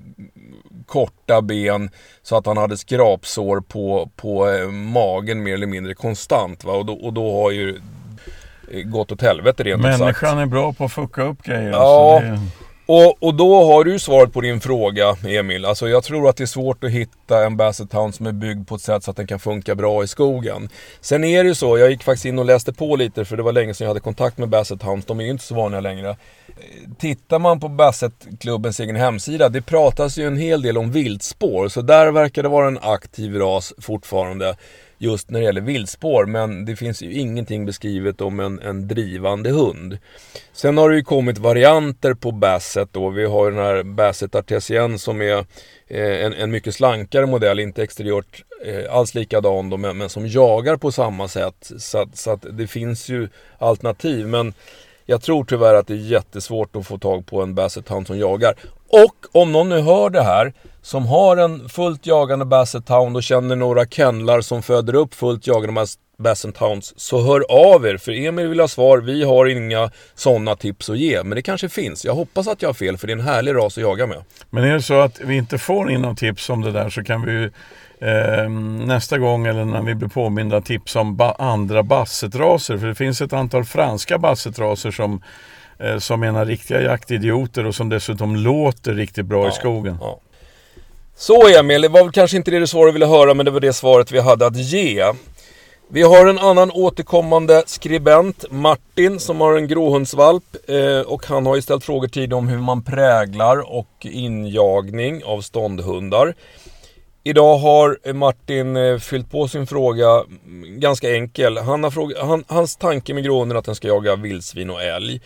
korta 0.85 1.41
ben 1.41 1.89
så 2.23 2.37
att 2.37 2.45
han 2.45 2.57
hade 2.57 2.77
skrapsår 2.77 3.61
på, 3.61 4.09
på 4.15 4.49
eh, 4.49 4.67
magen 4.71 5.43
mer 5.43 5.53
eller 5.53 5.67
mindre 5.67 5.93
konstant. 5.93 6.63
Va? 6.63 6.73
Och, 6.73 6.85
då, 6.85 6.93
och 6.93 7.13
då 7.13 7.41
har 7.41 7.51
ju 7.51 7.81
eh, 8.71 8.81
gått 8.83 9.11
åt 9.11 9.21
helvete 9.21 9.63
rent 9.63 9.79
ut 9.79 9.85
sagt. 9.85 9.99
Människan 9.99 10.39
är 10.39 10.45
bra 10.45 10.73
på 10.73 10.85
att 10.85 10.91
fucka 10.91 11.23
upp 11.23 11.43
grejer. 11.43 11.69
Ja. 11.69 11.77
Alltså, 11.77 12.29
det, 12.29 12.39
och, 12.87 13.23
och 13.23 13.33
då 13.33 13.65
har 13.65 13.83
du 13.83 13.91
ju 13.91 13.99
svaret 13.99 14.33
på 14.33 14.41
din 14.41 14.61
fråga 14.61 15.17
Emil. 15.27 15.65
Alltså 15.65 15.89
jag 15.89 16.03
tror 16.03 16.29
att 16.29 16.37
det 16.37 16.43
är 16.43 16.45
svårt 16.45 16.83
att 16.83 16.91
hitta 16.91 17.45
en 17.45 17.57
Basset 17.57 17.93
Hound 17.93 18.15
som 18.15 18.25
är 18.25 18.31
byggd 18.31 18.67
på 18.67 18.75
ett 18.75 18.81
sätt 18.81 19.03
så 19.03 19.11
att 19.11 19.17
den 19.17 19.27
kan 19.27 19.39
funka 19.39 19.75
bra 19.75 20.03
i 20.03 20.07
skogen. 20.07 20.69
Sen 21.01 21.23
är 21.23 21.43
det 21.43 21.49
ju 21.49 21.55
så, 21.55 21.77
jag 21.77 21.91
gick 21.91 22.03
faktiskt 22.03 22.25
in 22.25 22.39
och 22.39 22.45
läste 22.45 22.73
på 22.73 22.95
lite 22.95 23.25
för 23.25 23.37
det 23.37 23.43
var 23.43 23.51
länge 23.51 23.73
sedan 23.73 23.85
jag 23.85 23.89
hade 23.89 23.99
kontakt 23.99 24.37
med 24.37 24.49
Basset 24.49 24.83
Hounds. 24.83 25.05
De 25.05 25.19
är 25.19 25.23
ju 25.23 25.29
inte 25.29 25.43
så 25.43 25.55
vanliga 25.55 25.81
längre. 25.81 26.17
Tittar 26.97 27.39
man 27.39 27.59
på 27.59 27.67
Basset-klubbens 27.67 28.79
egen 28.79 28.95
hemsida, 28.95 29.49
det 29.49 29.61
pratas 29.61 30.17
ju 30.17 30.27
en 30.27 30.37
hel 30.37 30.61
del 30.61 30.77
om 30.77 30.91
viltspår. 30.91 31.67
Så 31.67 31.81
där 31.81 32.11
verkar 32.11 32.43
det 32.43 32.49
vara 32.49 32.67
en 32.67 32.79
aktiv 32.81 33.35
ras 33.35 33.73
fortfarande 33.77 34.55
just 34.97 35.29
när 35.29 35.39
det 35.39 35.45
gäller 35.45 35.61
viltspår. 35.61 36.25
Men 36.25 36.65
det 36.65 36.75
finns 36.75 37.01
ju 37.01 37.13
ingenting 37.13 37.65
beskrivet 37.65 38.21
om 38.21 38.39
en, 38.39 38.59
en 38.59 38.87
drivande 38.87 39.49
hund. 39.49 39.97
Sen 40.53 40.77
har 40.77 40.89
det 40.89 40.95
ju 40.95 41.03
kommit 41.03 41.37
varianter 41.37 42.13
på 42.13 42.31
Basset 42.31 42.89
då. 42.91 43.09
Vi 43.09 43.25
har 43.25 43.45
ju 43.45 43.51
den 43.55 43.65
här 43.65 43.83
Basset 43.83 44.35
Artesien 44.35 44.99
som 44.99 45.21
är 45.21 45.37
eh, 45.87 46.25
en, 46.25 46.33
en 46.33 46.51
mycket 46.51 46.75
slankare 46.75 47.25
modell, 47.25 47.59
inte 47.59 47.83
exteriört 47.83 48.43
eh, 48.65 48.95
alls 48.95 49.15
likadan 49.15 49.69
då, 49.69 49.77
men, 49.77 49.97
men 49.97 50.09
som 50.09 50.27
jagar 50.27 50.77
på 50.77 50.91
samma 50.91 51.27
sätt. 51.27 51.71
Så, 51.77 51.97
att- 51.97 52.17
så 52.17 52.31
att 52.31 52.45
det 52.51 52.67
finns 52.67 53.09
ju 53.09 53.27
alternativ. 53.57 54.27
Men 54.27 54.53
jag 55.05 55.21
tror 55.21 55.43
tyvärr 55.45 55.75
att 55.75 55.87
det 55.87 55.93
är 55.93 55.97
jättesvårt 55.97 56.75
att 56.75 56.87
få 56.87 56.97
tag 56.97 57.25
på 57.25 57.41
en 57.41 57.55
Basset 57.55 57.89
Hound 57.89 58.07
som 58.07 58.19
jagar. 58.19 58.55
Och 59.03 59.41
om 59.41 59.51
någon 59.51 59.69
nu 59.69 59.81
hör 59.81 60.09
det 60.09 60.23
här, 60.23 60.53
som 60.81 61.05
har 61.05 61.37
en 61.37 61.69
fullt 61.69 62.05
jagande 62.05 62.45
Basset 62.45 62.89
Hound 62.89 63.15
och 63.15 63.23
känner 63.23 63.55
några 63.55 63.85
kennlar 63.85 64.41
som 64.41 64.63
föder 64.63 64.95
upp 64.95 65.13
fullt 65.13 65.47
jagande 65.47 65.85
Basset 66.17 66.57
Hounds, 66.57 66.93
så 66.97 67.21
hör 67.21 67.45
av 67.73 67.85
er. 67.87 67.97
För 67.97 68.11
Emil 68.11 68.47
vill 68.47 68.59
ha 68.59 68.67
svar, 68.67 68.97
vi 68.97 69.23
har 69.23 69.45
inga 69.45 69.91
sådana 70.15 70.55
tips 70.55 70.89
att 70.89 70.97
ge. 70.97 71.23
Men 71.23 71.35
det 71.35 71.41
kanske 71.41 71.69
finns. 71.69 72.05
Jag 72.05 72.15
hoppas 72.15 72.47
att 72.47 72.61
jag 72.61 72.69
har 72.69 72.73
fel, 72.73 72.97
för 72.97 73.07
det 73.07 73.13
är 73.13 73.17
en 73.17 73.23
härlig 73.23 73.55
ras 73.55 73.77
att 73.77 73.83
jaga 73.83 74.07
med. 74.07 74.23
Men 74.49 74.63
är 74.63 74.73
det 74.73 74.81
så 74.81 74.99
att 74.99 75.19
vi 75.19 75.35
inte 75.37 75.57
får 75.57 75.91
in 75.91 76.01
någon 76.01 76.15
tips 76.15 76.49
om 76.49 76.61
det 76.61 76.71
där 76.71 76.89
så 76.89 77.03
kan 77.03 77.25
vi 77.25 77.31
ju 77.31 77.51
eh, 77.99 78.49
nästa 78.87 79.17
gång 79.17 79.45
eller 79.47 79.65
när 79.65 79.81
vi 79.81 79.95
blir 79.95 80.09
påminda 80.09 80.61
tipsa 80.61 80.99
om 80.99 81.15
ba- 81.15 81.35
andra 81.39 81.83
bassetraser. 81.83 82.77
För 82.77 82.87
det 82.87 82.95
finns 82.95 83.21
ett 83.21 83.33
antal 83.33 83.65
franska 83.65 84.17
bassetraser 84.17 84.91
som, 84.91 85.21
som 85.99 86.23
är 86.23 86.31
några 86.31 86.45
riktiga 86.45 86.81
jaktidioter 86.81 87.65
och 87.65 87.75
som 87.75 87.89
dessutom 87.89 88.35
låter 88.35 88.93
riktigt 88.93 89.25
bra 89.25 89.49
i 89.49 89.51
skogen. 89.51 89.97
Ja. 90.01 90.19
Så 91.15 91.47
Emil, 91.47 91.81
det 91.81 91.87
var 91.87 92.03
väl 92.03 92.11
kanske 92.11 92.37
inte 92.37 92.51
det 92.51 92.59
du 92.59 92.67
svar 92.67 92.85
du 92.85 92.91
ville 92.91 93.05
höra, 93.05 93.33
men 93.33 93.45
det 93.45 93.51
var 93.51 93.59
det 93.59 93.73
svaret 93.73 94.11
vi 94.11 94.19
hade 94.19 94.45
att 94.45 94.57
ge. 94.57 95.03
Vi 95.87 96.01
har 96.01 96.27
en 96.27 96.39
annan 96.39 96.71
återkommande 96.71 97.63
skribent, 97.65 98.45
Martin, 98.51 99.19
som 99.19 99.41
har 99.41 99.53
en 99.53 99.67
gråhundsvalp. 99.67 100.43
Eh, 100.67 100.99
och 100.99 101.25
han 101.25 101.45
har 101.45 101.55
ju 101.55 101.61
ställt 101.61 101.83
frågor 101.83 102.07
tidigare 102.07 102.37
om 102.37 102.47
hur 102.47 102.57
man 102.57 102.83
präglar 102.83 103.71
och 103.71 104.05
injagning 104.05 105.23
av 105.23 105.41
ståndhundar. 105.41 106.35
Idag 107.23 107.57
har 107.57 108.13
Martin 108.13 108.77
eh, 108.77 108.97
fyllt 108.97 109.31
på 109.31 109.47
sin 109.47 109.67
fråga 109.67 110.07
mm, 110.09 110.79
ganska 110.79 111.15
enkel. 111.15 111.57
Han 111.57 111.83
har 111.83 111.91
fråga, 111.91 112.25
han, 112.25 112.43
hans 112.47 112.75
tanke 112.75 113.13
med 113.13 113.23
gråhunden 113.23 113.55
är 113.55 113.59
att 113.59 113.65
den 113.65 113.75
ska 113.75 113.87
jaga 113.87 114.15
vildsvin 114.15 114.69
och 114.69 114.83
älg. 114.83 115.21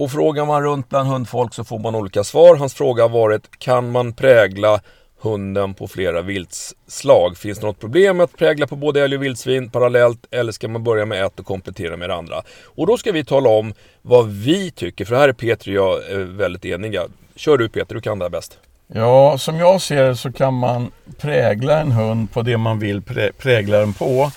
Och 0.00 0.10
frågar 0.10 0.46
man 0.46 0.62
runt 0.62 0.88
bland 0.88 1.08
hundfolk 1.08 1.54
så 1.54 1.64
får 1.64 1.78
man 1.78 1.94
olika 1.94 2.24
svar. 2.24 2.56
Hans 2.56 2.74
fråga 2.74 3.02
har 3.02 3.08
varit, 3.08 3.58
kan 3.58 3.90
man 3.90 4.12
prägla 4.12 4.80
hunden 5.20 5.74
på 5.74 5.88
flera 5.88 6.22
viltslag? 6.22 7.36
Finns 7.36 7.58
det 7.58 7.66
något 7.66 7.80
problem 7.80 8.16
med 8.16 8.24
att 8.24 8.36
prägla 8.36 8.66
på 8.66 8.76
både 8.76 9.04
älg 9.04 9.16
och 9.16 9.22
vildsvin 9.22 9.70
parallellt? 9.70 10.26
Eller 10.30 10.52
ska 10.52 10.68
man 10.68 10.84
börja 10.84 11.06
med 11.06 11.24
ett 11.24 11.40
och 11.40 11.46
komplettera 11.46 11.96
med 11.96 12.10
det 12.10 12.14
andra? 12.14 12.42
Och 12.64 12.86
då 12.86 12.96
ska 12.96 13.12
vi 13.12 13.24
tala 13.24 13.48
om 13.48 13.74
vad 14.02 14.28
vi 14.28 14.70
tycker, 14.70 15.04
för 15.04 15.16
här 15.16 15.28
är 15.28 15.32
Peter 15.32 15.68
och 15.70 15.74
jag 15.76 16.12
eh, 16.12 16.18
väldigt 16.18 16.64
eniga. 16.64 17.02
Kör 17.36 17.58
du 17.58 17.68
Peter, 17.68 17.94
du 17.94 18.00
kan 18.00 18.18
det 18.18 18.24
här 18.24 18.30
bäst. 18.30 18.58
Ja, 18.92 19.38
som 19.38 19.56
jag 19.58 19.80
ser 19.80 20.04
det 20.04 20.16
så 20.16 20.32
kan 20.32 20.54
man 20.54 20.90
prägla 21.18 21.80
en 21.80 21.92
hund 21.92 22.32
på 22.32 22.42
det 22.42 22.56
man 22.56 22.78
vill 22.78 23.00
prä- 23.00 23.32
prägla 23.38 23.78
den 23.78 23.92
på. 23.92 24.30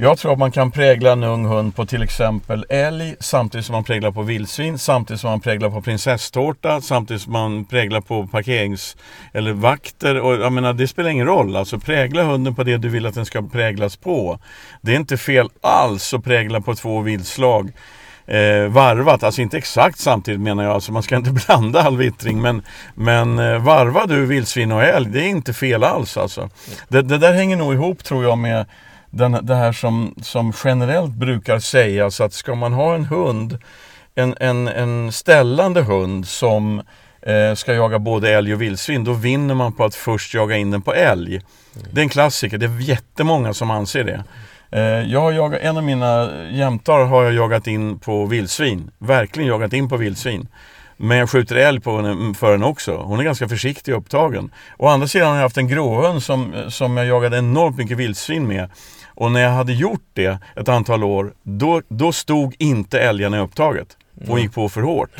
Jag 0.00 0.18
tror 0.18 0.32
att 0.32 0.38
man 0.38 0.50
kan 0.50 0.70
prägla 0.70 1.12
en 1.12 1.24
ung 1.24 1.44
hund 1.44 1.76
på 1.76 1.86
till 1.86 2.02
exempel 2.02 2.66
älg 2.68 3.14
samtidigt 3.20 3.66
som 3.66 3.72
man 3.72 3.84
präglar 3.84 4.10
på 4.10 4.22
vildsvin, 4.22 4.78
samtidigt 4.78 5.20
som 5.20 5.30
man 5.30 5.40
präglar 5.40 5.70
på 5.70 5.82
prinsesstårta, 5.82 6.80
samtidigt 6.80 7.22
som 7.22 7.32
man 7.32 7.64
präglar 7.64 8.00
på 8.00 8.26
parkerings 8.26 8.96
eller 9.32 9.52
vakter. 9.52 10.20
Och 10.20 10.34
jag 10.34 10.52
menar, 10.52 10.72
det 10.72 10.88
spelar 10.88 11.10
ingen 11.10 11.26
roll. 11.26 11.56
Alltså 11.56 11.78
prägla 11.78 12.22
hunden 12.22 12.54
på 12.54 12.64
det 12.64 12.76
du 12.76 12.88
vill 12.88 13.06
att 13.06 13.14
den 13.14 13.26
ska 13.26 13.42
präglas 13.42 13.96
på. 13.96 14.38
Det 14.80 14.92
är 14.92 14.96
inte 14.96 15.16
fel 15.16 15.48
alls 15.60 16.14
att 16.14 16.24
prägla 16.24 16.60
på 16.60 16.74
två 16.74 17.00
viltslag 17.00 17.72
eh, 18.26 18.68
varvat, 18.68 19.22
alltså 19.22 19.42
inte 19.42 19.58
exakt 19.58 19.98
samtidigt 19.98 20.40
menar 20.40 20.64
jag, 20.64 20.72
alltså 20.72 20.92
man 20.92 21.02
ska 21.02 21.16
inte 21.16 21.30
blanda 21.46 21.82
all 21.82 21.96
vittring 21.96 22.40
men, 22.40 22.62
men 22.94 23.38
eh, 23.38 23.58
varva 23.58 24.06
du 24.06 24.26
vildsvin 24.26 24.72
och 24.72 24.84
älg, 24.84 25.10
det 25.10 25.20
är 25.20 25.28
inte 25.28 25.52
fel 25.52 25.84
alls 25.84 26.16
alltså. 26.16 26.50
Det, 26.88 27.02
det 27.02 27.18
där 27.18 27.32
hänger 27.32 27.56
nog 27.56 27.74
ihop 27.74 28.04
tror 28.04 28.24
jag 28.24 28.38
med 28.38 28.66
den, 29.10 29.38
det 29.42 29.54
här 29.54 29.72
som, 29.72 30.14
som 30.22 30.52
generellt 30.64 31.12
brukar 31.12 31.58
sägas 31.58 32.20
att 32.20 32.32
ska 32.32 32.54
man 32.54 32.72
ha 32.72 32.94
en 32.94 33.04
hund, 33.04 33.58
en, 34.14 34.34
en, 34.40 34.68
en 34.68 35.12
ställande 35.12 35.82
hund 35.82 36.26
som 36.26 36.82
eh, 37.22 37.54
ska 37.54 37.74
jaga 37.74 37.98
både 37.98 38.30
älg 38.30 38.54
och 38.54 38.62
vildsvin, 38.62 39.04
då 39.04 39.12
vinner 39.12 39.54
man 39.54 39.72
på 39.72 39.84
att 39.84 39.94
först 39.94 40.34
jaga 40.34 40.56
in 40.56 40.70
den 40.70 40.82
på 40.82 40.94
älg. 40.94 41.40
Det 41.92 42.00
är 42.00 42.02
en 42.02 42.08
klassiker, 42.08 42.58
det 42.58 42.66
är 42.66 42.80
jättemånga 42.80 43.54
som 43.54 43.70
anser 43.70 44.04
det. 44.04 44.24
Eh, 44.70 45.12
jag 45.12 45.20
har 45.20 45.32
jagat, 45.32 45.60
en 45.60 45.76
av 45.76 45.84
mina 45.84 46.30
jämtar 46.50 47.04
har 47.04 47.24
jag 47.24 47.32
jagat 47.32 47.66
in 47.66 47.98
på 47.98 48.26
vildsvin, 48.26 48.90
verkligen 48.98 49.48
jagat 49.48 49.72
in 49.72 49.88
på 49.88 49.96
vildsvin. 49.96 50.48
Men 51.00 51.18
jag 51.18 51.30
skjuter 51.30 51.56
älg 51.56 51.80
på 51.80 51.96
henne, 51.96 52.34
för 52.34 52.52
henne 52.52 52.66
också. 52.66 52.96
Hon 52.96 53.20
är 53.20 53.24
ganska 53.24 53.48
försiktig 53.48 53.94
och 53.94 54.00
upptagen. 54.00 54.50
Å 54.76 54.86
andra 54.86 55.06
sidan 55.06 55.28
har 55.28 55.36
jag 55.36 55.42
haft 55.42 55.56
en 55.56 55.68
gråhund 55.68 56.22
som, 56.22 56.52
som 56.68 56.96
jag 56.96 57.06
jagade 57.06 57.38
enormt 57.38 57.76
mycket 57.76 57.96
vildsvin 57.96 58.48
med. 58.48 58.70
Och 59.18 59.32
när 59.32 59.40
jag 59.40 59.50
hade 59.50 59.72
gjort 59.72 60.04
det 60.12 60.38
ett 60.56 60.68
antal 60.68 61.04
år, 61.04 61.32
då, 61.42 61.82
då 61.88 62.12
stod 62.12 62.54
inte 62.58 63.00
älgarna 63.00 63.36
i 63.36 63.40
upptaget. 63.40 63.96
Och 64.28 64.40
gick 64.40 64.54
på 64.54 64.68
för 64.68 64.82
hårt. 64.82 65.10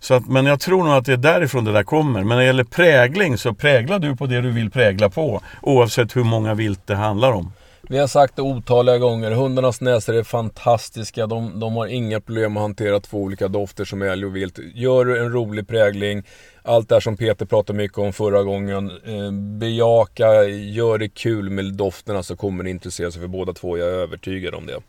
Så 0.00 0.14
att, 0.14 0.28
men 0.28 0.46
jag 0.46 0.60
tror 0.60 0.84
nog 0.84 0.92
att 0.92 1.04
det 1.04 1.12
är 1.12 1.16
därifrån 1.16 1.64
det 1.64 1.72
där 1.72 1.82
kommer. 1.82 2.20
Men 2.20 2.28
när 2.28 2.36
det 2.36 2.44
gäller 2.44 2.64
prägling 2.64 3.38
så 3.38 3.54
präglar 3.54 3.98
du 3.98 4.16
på 4.16 4.26
det 4.26 4.40
du 4.40 4.50
vill 4.50 4.70
prägla 4.70 5.10
på. 5.10 5.40
Oavsett 5.62 6.16
hur 6.16 6.24
många 6.24 6.54
vilt 6.54 6.86
det 6.86 6.94
handlar 6.94 7.32
om. 7.32 7.52
Vi 7.88 7.98
har 7.98 8.06
sagt 8.06 8.36
det 8.36 8.42
otaliga 8.42 8.98
gånger, 8.98 9.30
hundarnas 9.30 9.80
näsor 9.80 10.14
är 10.14 10.22
fantastiska. 10.22 11.26
De, 11.26 11.60
de 11.60 11.76
har 11.76 11.86
inga 11.86 12.20
problem 12.20 12.56
att 12.56 12.60
hantera 12.60 13.00
två 13.00 13.18
olika 13.18 13.48
dofter 13.48 13.84
som 13.84 14.02
älg 14.02 14.26
och 14.26 14.36
vilt. 14.36 14.58
Gör 14.74 15.04
du 15.04 15.18
en 15.18 15.32
rolig 15.32 15.68
prägling, 15.68 16.22
allt 16.62 16.88
det 16.88 16.94
här 16.94 17.00
som 17.00 17.16
Peter 17.16 17.46
pratade 17.46 17.76
mycket 17.76 17.98
om 17.98 18.12
förra 18.12 18.42
gången. 18.42 18.90
Eh, 18.90 19.32
bejaka, 19.58 20.44
gör 20.44 20.98
det 20.98 21.08
kul 21.08 21.50
med 21.50 21.74
dofterna 21.74 22.22
så 22.22 22.36
kommer 22.36 22.64
det 22.64 22.70
intressera 22.70 23.10
sig 23.10 23.20
för 23.20 23.28
båda 23.28 23.52
två. 23.52 23.78
Jag 23.78 23.88
är 23.88 23.92
övertygad 23.92 24.54
om 24.54 24.66
det. 24.66 24.80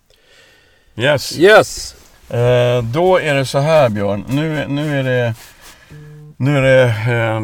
Yes! 1.04 1.39
Yes! 1.39 1.96
Eh, 2.30 2.84
då 2.84 3.20
är 3.20 3.36
det 3.36 3.46
så 3.46 3.60
här 3.60 3.89
Björn. 3.89 4.25
Nu, 4.30 4.66
nu 4.68 5.00
är 5.00 5.04
det 5.04 5.34
nu 6.38 6.58
är 6.58 6.62
det 6.62 6.84
eh, 6.84 7.41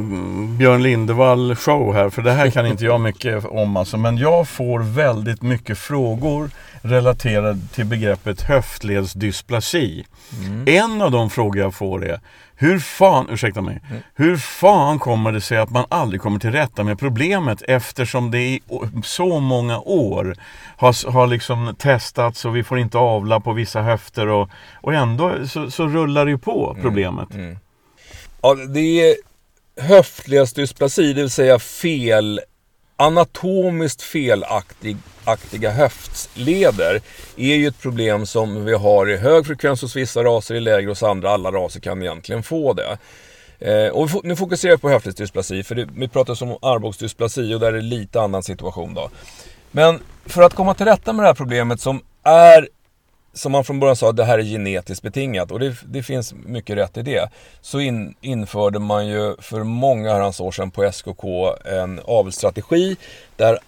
Björn 0.57 0.83
Lindevall 0.83 1.55
show 1.55 1.93
här, 1.93 2.09
för 2.09 2.21
det 2.21 2.31
här 2.31 2.49
kan 2.49 2.65
inte 2.65 2.85
jag 2.85 3.01
mycket 3.01 3.45
om 3.45 3.77
alltså. 3.77 3.97
Men 3.97 4.17
jag 4.17 4.47
får 4.47 4.79
väldigt 4.79 5.41
mycket 5.41 5.77
frågor 5.77 6.49
relaterade 6.81 7.59
till 7.73 7.85
begreppet 7.85 8.41
höftledsdysplasi. 8.41 10.05
Mm. 10.45 10.67
En 10.67 11.01
av 11.01 11.11
de 11.11 11.29
frågor 11.29 11.57
jag 11.57 11.73
får 11.73 12.05
är 12.05 12.19
hur 12.55 12.79
fan, 12.79 13.27
ursäkta 13.29 13.61
mig, 13.61 13.81
mm. 13.89 14.01
hur 14.15 14.37
fan 14.37 14.99
kommer 14.99 15.31
det 15.31 15.41
sig 15.41 15.57
att 15.57 15.69
man 15.69 15.85
aldrig 15.89 16.21
kommer 16.21 16.39
till 16.39 16.51
rätta 16.51 16.83
med 16.83 16.99
problemet 16.99 17.61
eftersom 17.67 18.31
det 18.31 18.39
i 18.39 18.61
så 19.03 19.39
många 19.39 19.79
år 19.79 20.35
har, 20.77 21.11
har 21.11 21.27
liksom 21.27 21.75
testats 21.77 22.45
och 22.45 22.55
vi 22.55 22.63
får 22.63 22.79
inte 22.79 22.97
avla 22.97 23.39
på 23.39 23.53
vissa 23.53 23.81
höfter 23.81 24.27
och, 24.27 24.49
och 24.73 24.93
ändå 24.93 25.47
så, 25.47 25.71
så 25.71 25.87
rullar 25.87 26.25
det 26.25 26.31
ju 26.31 26.37
på 26.37 26.69
mm. 26.71 26.81
problemet. 26.83 27.33
Mm. 27.33 27.57
Ja, 28.45 28.55
det 28.55 29.11
är 29.11 29.15
höftledsdysplasi, 29.81 31.13
det 31.13 31.21
vill 31.21 31.29
säga 31.29 31.59
fel, 31.59 32.41
anatomiskt 32.95 34.01
felaktiga 34.01 35.71
höftleder 35.71 37.01
är 37.37 37.55
ju 37.55 37.67
ett 37.67 37.81
problem 37.81 38.25
som 38.25 38.65
vi 38.65 38.73
har 38.73 39.09
i 39.09 39.17
hög 39.17 39.45
frekvens 39.45 39.81
hos 39.81 39.95
vissa 39.95 40.23
raser, 40.23 40.55
i 40.55 40.59
lägre 40.59 40.89
hos 40.89 41.03
andra. 41.03 41.29
Alla 41.29 41.51
raser 41.51 41.79
kan 41.79 42.01
egentligen 42.01 42.43
få 42.43 42.73
det. 42.73 42.97
Eh, 43.59 43.87
och 43.87 44.25
nu 44.25 44.35
fokuserar 44.35 44.71
jag 44.71 44.81
på 44.81 44.89
höftledsdysplasi, 44.89 45.63
för 45.63 45.75
det, 45.75 45.87
vi 45.95 46.07
pratar 46.07 46.43
om 46.43 46.57
armbågsdysplasi 46.61 47.53
och 47.53 47.59
där 47.59 47.67
är 47.67 47.71
det 47.71 47.81
lite 47.81 48.21
annan 48.21 48.43
situation 48.43 48.93
då. 48.93 49.09
Men 49.71 49.99
för 50.25 50.41
att 50.41 50.53
komma 50.53 50.73
till 50.73 50.85
rätta 50.85 51.13
med 51.13 51.23
det 51.23 51.27
här 51.27 51.35
problemet 51.35 51.81
som 51.81 52.01
är 52.23 52.67
som 53.33 53.51
man 53.51 53.63
från 53.63 53.79
början 53.79 53.95
sa, 53.95 54.11
det 54.11 54.25
här 54.25 54.39
är 54.39 54.43
genetiskt 54.43 55.03
betingat 55.03 55.51
och 55.51 55.59
det, 55.59 55.75
det 55.85 56.03
finns 56.03 56.33
mycket 56.33 56.77
rätt 56.77 56.97
i 56.97 57.01
det. 57.01 57.29
Så 57.61 57.79
in, 57.79 58.15
införde 58.21 58.79
man 58.79 59.07
ju 59.07 59.35
för 59.39 59.63
många 59.63 60.13
herrans 60.13 60.39
år 60.39 60.51
sedan 60.51 60.71
på 60.71 60.91
SKK 60.91 61.55
en 61.65 61.99
avelsstrategi 62.05 62.95
där 63.35 63.59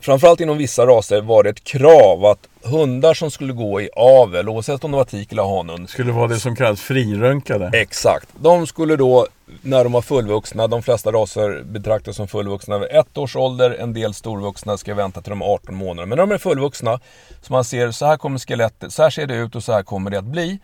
framförallt 0.00 0.40
inom 0.40 0.58
vissa 0.58 0.86
raser 0.86 1.20
var 1.20 1.42
det 1.42 1.50
ett 1.50 1.64
krav 1.64 2.24
att 2.24 2.48
hundar 2.66 3.14
som 3.14 3.30
skulle 3.30 3.52
gå 3.52 3.80
i 3.80 3.88
avel, 3.96 4.48
oavsett 4.48 4.84
om 4.84 4.90
det 4.90 4.96
var 4.96 5.04
tik 5.04 5.32
eller 5.32 5.56
hanhund. 5.56 5.88
Skulle 5.88 6.12
vara 6.12 6.28
det 6.28 6.40
som 6.40 6.56
kallas 6.56 6.80
frirönkade? 6.80 7.70
Exakt. 7.72 8.28
De 8.40 8.66
skulle 8.66 8.96
då, 8.96 9.26
när 9.62 9.84
de 9.84 9.92
var 9.92 10.02
fullvuxna, 10.02 10.66
de 10.66 10.82
flesta 10.82 11.12
raser 11.12 11.62
betraktas 11.62 12.16
som 12.16 12.28
fullvuxna 12.28 12.78
vid 12.78 12.88
ett 12.90 13.18
års 13.18 13.36
ålder. 13.36 13.70
En 13.70 13.92
del 13.92 14.14
storvuxna 14.14 14.78
ska 14.78 14.94
vänta 14.94 15.20
till 15.22 15.30
de 15.30 15.42
är 15.42 15.46
18 15.46 15.74
månader. 15.74 16.06
Men 16.06 16.16
när 16.16 16.26
de 16.26 16.32
är 16.32 16.38
fullvuxna, 16.38 17.00
så 17.42 17.52
man 17.52 17.64
ser 17.64 17.90
så 17.90 18.06
här 18.06 18.16
kommer 18.16 18.38
skelettet, 18.38 18.92
så 18.92 19.02
här 19.02 19.10
ser 19.10 19.26
det 19.26 19.34
ut 19.36 19.54
och 19.54 19.62
så 19.62 19.72
här 19.72 19.82
kommer 19.82 20.10
det 20.10 20.18
att 20.18 20.24
bli. 20.24 20.58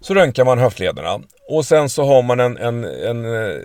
Så 0.00 0.14
röntgar 0.14 0.44
man 0.44 0.58
höftlederna. 0.58 1.20
Och 1.48 1.66
sen 1.66 1.88
så 1.88 2.04
har 2.04 2.22
man 2.22 2.40
en, 2.40 2.56
en, 2.56 2.84
en 2.84 3.24
eh, 3.24 3.56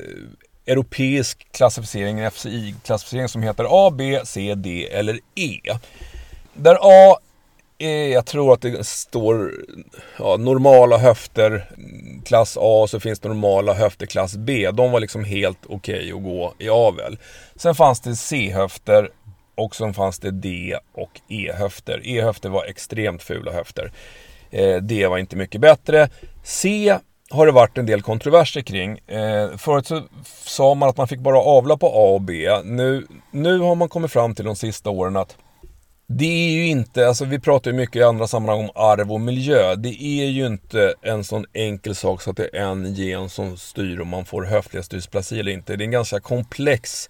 europeisk 0.69 1.47
klassificering, 1.51 2.19
en 2.19 2.31
FCI-klassificering 2.31 3.27
som 3.27 3.43
heter 3.43 3.65
A, 3.69 3.91
B, 3.91 4.19
C, 4.23 4.55
D 4.55 4.87
eller 4.91 5.19
E. 5.35 5.59
Där 6.53 6.77
A 6.81 7.17
är, 7.77 8.07
jag 8.07 8.25
tror 8.25 8.53
att 8.53 8.61
det 8.61 8.87
står 8.87 9.53
ja, 10.19 10.37
normala 10.37 10.97
höfter 10.97 11.69
klass 12.25 12.57
A 12.57 12.81
och 12.81 12.89
så 12.89 12.99
finns 12.99 13.19
det 13.19 13.27
normala 13.27 13.73
höfter 13.73 14.05
klass 14.05 14.37
B. 14.37 14.71
De 14.73 14.91
var 14.91 14.99
liksom 14.99 15.23
helt 15.23 15.59
okej 15.65 15.95
okay 15.97 16.11
att 16.11 16.23
gå 16.23 16.53
i 16.57 16.69
avel. 16.69 17.17
Sen 17.55 17.75
fanns 17.75 17.99
det 17.99 18.15
C-höfter 18.15 19.09
och 19.55 19.75
sen 19.75 19.93
fanns 19.93 20.19
det 20.19 20.31
D 20.31 20.77
och 20.93 21.21
E-höfter. 21.27 22.01
E-höfter 22.03 22.49
var 22.49 22.65
extremt 22.65 23.23
fula 23.23 23.51
höfter. 23.51 23.91
Eh, 24.51 24.75
D 24.75 25.07
var 25.07 25.17
inte 25.17 25.35
mycket 25.35 25.61
bättre. 25.61 26.09
C 26.43 26.97
har 27.29 27.45
det 27.45 27.51
varit 27.51 27.77
en 27.77 27.85
del 27.85 28.01
kontroverser 28.01 28.61
kring. 28.61 28.97
Eh, 28.97 29.57
förut 29.57 29.87
så 29.87 30.03
sa 30.43 30.73
man 30.73 30.89
att 30.89 30.97
man 30.97 31.07
fick 31.07 31.19
bara 31.19 31.37
avla 31.37 31.77
på 31.77 31.87
A 31.87 32.13
och 32.13 32.21
B. 32.21 32.49
Nu, 32.63 33.07
nu 33.31 33.59
har 33.59 33.75
man 33.75 33.89
kommit 33.89 34.11
fram 34.11 34.35
till 34.35 34.45
de 34.45 34.55
sista 34.55 34.89
åren 34.89 35.15
att 35.15 35.37
det 36.11 36.25
är 36.25 36.51
ju 36.51 36.67
inte, 36.67 37.07
alltså 37.07 37.25
vi 37.25 37.39
pratar 37.39 37.71
ju 37.71 37.77
mycket 37.77 37.95
i 37.95 38.03
andra 38.03 38.27
sammanhang 38.27 38.59
om 38.59 38.69
arv 38.75 39.11
och 39.11 39.21
miljö. 39.21 39.75
Det 39.75 40.03
är 40.03 40.25
ju 40.25 40.45
inte 40.45 40.93
en 41.01 41.23
sån 41.23 41.45
enkel 41.53 41.95
sak 41.95 42.21
så 42.21 42.29
att 42.29 42.37
det 42.37 42.49
är 42.57 42.61
en 42.61 42.93
gen 42.93 43.29
som 43.29 43.57
styr 43.57 43.99
om 43.99 44.07
man 44.07 44.25
får 44.25 44.43
höftledsdysplasi 44.43 45.39
eller 45.39 45.51
inte. 45.51 45.75
Det 45.75 45.83
är 45.83 45.85
en 45.85 45.91
ganska 45.91 46.19
komplex 46.19 47.09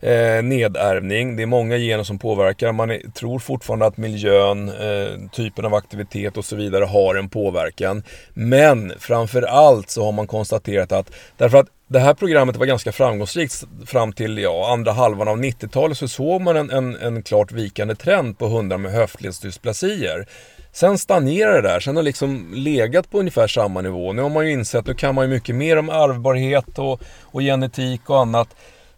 eh, 0.00 0.42
nedärvning. 0.42 1.36
Det 1.36 1.42
är 1.42 1.46
många 1.46 1.76
gener 1.76 2.04
som 2.04 2.18
påverkar. 2.18 2.72
Man 2.72 2.90
är, 2.90 2.98
tror 3.14 3.38
fortfarande 3.38 3.86
att 3.86 3.96
miljön, 3.96 4.68
eh, 4.68 5.30
typen 5.32 5.64
av 5.64 5.74
aktivitet 5.74 6.36
och 6.36 6.44
så 6.44 6.56
vidare 6.56 6.84
har 6.84 7.14
en 7.14 7.28
påverkan. 7.28 8.02
Men 8.34 8.92
framför 8.98 9.42
allt 9.42 9.90
så 9.90 10.04
har 10.04 10.12
man 10.12 10.26
konstaterat 10.26 10.92
att, 10.92 11.10
därför 11.36 11.58
att 11.58 11.66
det 11.88 11.98
här 12.00 12.14
programmet 12.14 12.56
var 12.56 12.66
ganska 12.66 12.92
framgångsrikt 12.92 13.64
fram 13.86 14.12
till 14.12 14.38
ja, 14.38 14.72
andra 14.72 14.92
halvan 14.92 15.28
av 15.28 15.38
90-talet 15.38 15.98
så 15.98 16.08
såg 16.08 16.40
man 16.40 16.56
en, 16.56 16.70
en, 16.70 16.96
en 16.96 17.22
klart 17.22 17.52
vikande 17.52 17.94
trend 17.94 18.38
på 18.38 18.46
hundar 18.46 18.78
med 18.78 18.92
höftledsdysplasier. 18.92 20.26
Sen 20.72 20.98
stagnerade 20.98 21.62
det 21.62 21.68
där, 21.68 21.80
sen 21.80 21.96
har 21.96 22.02
det 22.02 22.06
liksom 22.06 22.52
legat 22.54 23.10
på 23.10 23.18
ungefär 23.18 23.46
samma 23.46 23.80
nivå. 23.80 24.12
Nu 24.12 24.22
har 24.22 24.28
man 24.28 24.46
ju 24.46 24.52
insett, 24.52 24.80
att 24.80 24.86
nu 24.86 24.94
kan 24.94 25.14
man 25.14 25.24
ju 25.24 25.30
mycket 25.30 25.54
mer 25.54 25.76
om 25.76 25.90
arvbarhet 25.90 26.78
och, 26.78 27.00
och 27.22 27.40
genetik 27.40 28.10
och 28.10 28.20
annat. 28.20 28.48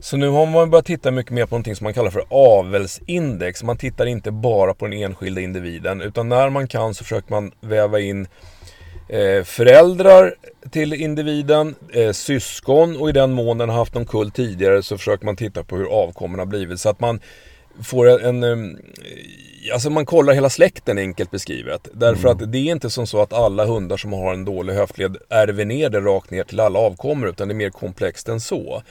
Så 0.00 0.16
nu 0.16 0.28
har 0.28 0.46
man 0.46 0.70
börjat 0.70 0.86
titta 0.86 1.10
mycket 1.10 1.32
mer 1.32 1.46
på 1.46 1.54
någonting 1.54 1.76
som 1.76 1.84
man 1.84 1.94
kallar 1.94 2.10
för 2.10 2.24
avelsindex. 2.28 3.62
Man 3.62 3.76
tittar 3.76 4.06
inte 4.06 4.30
bara 4.30 4.74
på 4.74 4.86
den 4.86 4.98
enskilda 4.98 5.40
individen 5.40 6.00
utan 6.00 6.28
när 6.28 6.50
man 6.50 6.68
kan 6.68 6.94
så 6.94 7.04
försöker 7.04 7.30
man 7.30 7.52
väva 7.60 8.00
in 8.00 8.26
eh, 9.08 9.44
föräldrar 9.44 10.34
till 10.70 10.92
individen, 10.92 11.74
eh, 11.92 12.12
syskon 12.12 12.96
och 12.96 13.08
i 13.08 13.12
den 13.12 13.32
mån 13.32 13.58
den 13.58 13.68
har 13.68 13.76
haft 13.76 13.94
någon 13.94 14.06
kull 14.06 14.30
tidigare 14.30 14.82
så 14.82 14.98
försöker 14.98 15.24
man 15.24 15.36
titta 15.36 15.64
på 15.64 15.76
hur 15.76 15.86
avkommorna 15.86 16.40
har 16.40 16.46
blivit. 16.46 16.80
Så 16.80 16.88
att 16.88 17.00
man 17.00 17.20
får 17.82 18.24
en... 18.24 18.42
en 18.42 18.78
alltså 19.72 19.90
man 19.90 20.06
kollar 20.06 20.32
hela 20.32 20.50
släkten 20.50 20.98
enkelt 20.98 21.30
beskrivet. 21.30 21.88
Därför 21.92 22.28
mm. 22.28 22.44
att 22.44 22.52
det 22.52 22.58
är 22.58 22.72
inte 22.72 22.90
som 22.90 23.06
så 23.06 23.22
att 23.22 23.32
alla 23.32 23.64
hundar 23.64 23.96
som 23.96 24.12
har 24.12 24.34
en 24.34 24.44
dålig 24.44 24.74
höftled 24.74 25.16
ärver 25.30 25.64
ner 25.64 25.90
det 25.90 26.00
rakt 26.00 26.30
ner 26.30 26.44
till 26.44 26.60
alla 26.60 26.78
avkommor 26.78 27.28
utan 27.28 27.48
det 27.48 27.52
är 27.52 27.56
mer 27.56 27.70
komplext 27.70 28.28
än 28.28 28.40
så. 28.40 28.82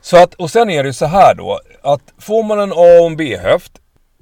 Så 0.00 0.16
att, 0.16 0.34
och 0.34 0.50
sen 0.50 0.70
är 0.70 0.84
det 0.84 0.92
så 0.92 1.06
här 1.06 1.34
då, 1.34 1.60
att 1.82 2.00
får 2.18 2.42
man 2.42 2.60
en 2.60 2.72
A 2.72 3.00
och 3.00 3.06
en 3.06 3.16
B-höft, 3.16 3.72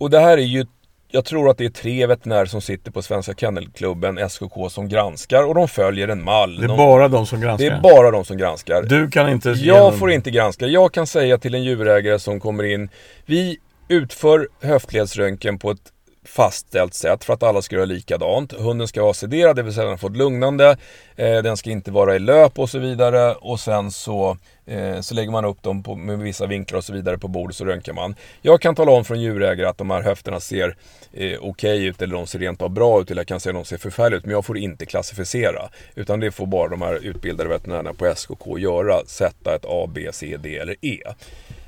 och 0.01 0.11
det 0.11 0.21
här 0.21 0.39
är 0.39 0.43
ju, 0.43 0.67
jag 1.09 1.25
tror 1.25 1.51
att 1.51 1.59
det 1.59 1.65
är 1.65 1.71
tre 1.71 2.07
veterinärer 2.07 2.47
som 2.47 2.61
sitter 2.61 2.91
på 2.91 3.03
Svenska 3.03 3.35
Kennelklubben, 3.35 4.29
SKK, 4.29 4.71
som 4.71 4.89
granskar 4.89 5.43
och 5.43 5.55
de 5.55 5.69
följer 5.69 6.09
en 6.09 6.25
mall. 6.25 6.57
Det 6.57 6.65
är 6.65 6.69
de, 6.69 6.77
bara 6.77 7.09
de 7.09 7.27
som 7.27 7.41
granskar? 7.41 7.71
Det 7.71 7.77
är 7.77 7.81
bara 7.81 8.11
de 8.11 8.25
som 8.25 8.37
granskar. 8.37 8.83
Du 8.83 9.11
kan 9.11 9.29
inte... 9.29 9.51
Jag 9.51 9.99
får 9.99 10.11
inte 10.11 10.31
granska. 10.31 10.67
Jag 10.67 10.93
kan 10.93 11.07
säga 11.07 11.39
till 11.39 11.55
en 11.55 11.65
djurägare 11.65 12.19
som 12.19 12.41
kommer 12.41 12.65
in, 12.65 12.89
vi 13.27 13.59
utför 13.89 14.49
höftledsröntgen 14.63 15.59
på 15.59 15.71
ett 15.71 15.93
fastställt 16.27 16.95
sätt 16.95 17.25
för 17.25 17.33
att 17.35 17.43
alla 17.43 17.63
ska 17.63 17.77
göra 17.77 17.85
likadant. 17.85 18.53
Hunden 18.53 18.89
ska 18.89 19.03
vara 19.03 19.15
sederad, 19.15 19.57
det 19.57 19.63
vill 19.63 19.75
säga 19.75 19.85
den 19.85 19.93
har 19.93 19.99
fått 19.99 20.17
lugnande. 20.17 20.77
Eh, 21.17 21.37
den 21.43 21.57
ska 21.57 21.71
inte 21.71 21.91
vara 21.91 22.17
i 22.17 22.19
löp 22.19 22.59
och 22.59 22.71
så 22.71 22.79
vidare. 22.79 23.35
Och 23.35 23.61
sen 23.61 23.91
så 23.91 24.37
Eh, 24.67 25.01
så 25.01 25.15
lägger 25.15 25.31
man 25.31 25.45
upp 25.45 25.63
dem 25.63 25.83
på, 25.83 25.95
med 25.95 26.19
vissa 26.19 26.47
vinklar 26.47 26.79
och 26.79 26.85
så 26.85 26.93
vidare 26.93 27.19
på 27.19 27.29
bordet 27.29 27.57
så 27.57 27.65
röntgar 27.65 27.93
man. 27.93 28.15
Jag 28.43 28.61
kan 28.61 28.75
tala 28.75 28.93
om 28.93 29.05
från 29.05 29.21
djurägare 29.21 29.69
att 29.69 29.79
de 29.79 29.91
här 29.91 30.03
höfterna 30.03 30.41
ser 30.41 30.77
eh, 31.13 31.39
okej 31.41 31.41
okay 31.41 31.87
ut 31.87 32.03
eller 32.03 32.15
de 32.15 32.27
ser 32.27 32.39
rent 32.39 32.63
av 32.63 32.71
bra 32.71 33.01
ut 33.01 33.11
eller 33.11 33.21
jag 33.21 33.29
kan 33.29 33.41
säga 33.41 33.51
att 33.51 33.65
de 33.65 33.69
ser 33.69 33.79
förfärliga 33.79 34.19
ut. 34.19 34.25
Men 34.25 34.33
jag 34.33 34.45
får 34.45 34.59
inte 34.59 34.87
klassificera. 34.87 35.69
Utan 35.95 36.21
det 36.21 36.31
får 36.31 36.47
bara 36.47 36.69
de 36.69 36.83
här 36.83 36.95
utbildade 36.95 37.49
veterinärerna 37.49 37.93
på 37.93 38.15
SKK 38.17 38.59
göra. 38.59 39.07
Sätta 39.07 39.55
ett 39.55 39.65
A, 39.69 39.89
B, 39.95 40.09
C, 40.13 40.37
D 40.43 40.57
eller 40.59 40.77
E. 40.81 40.99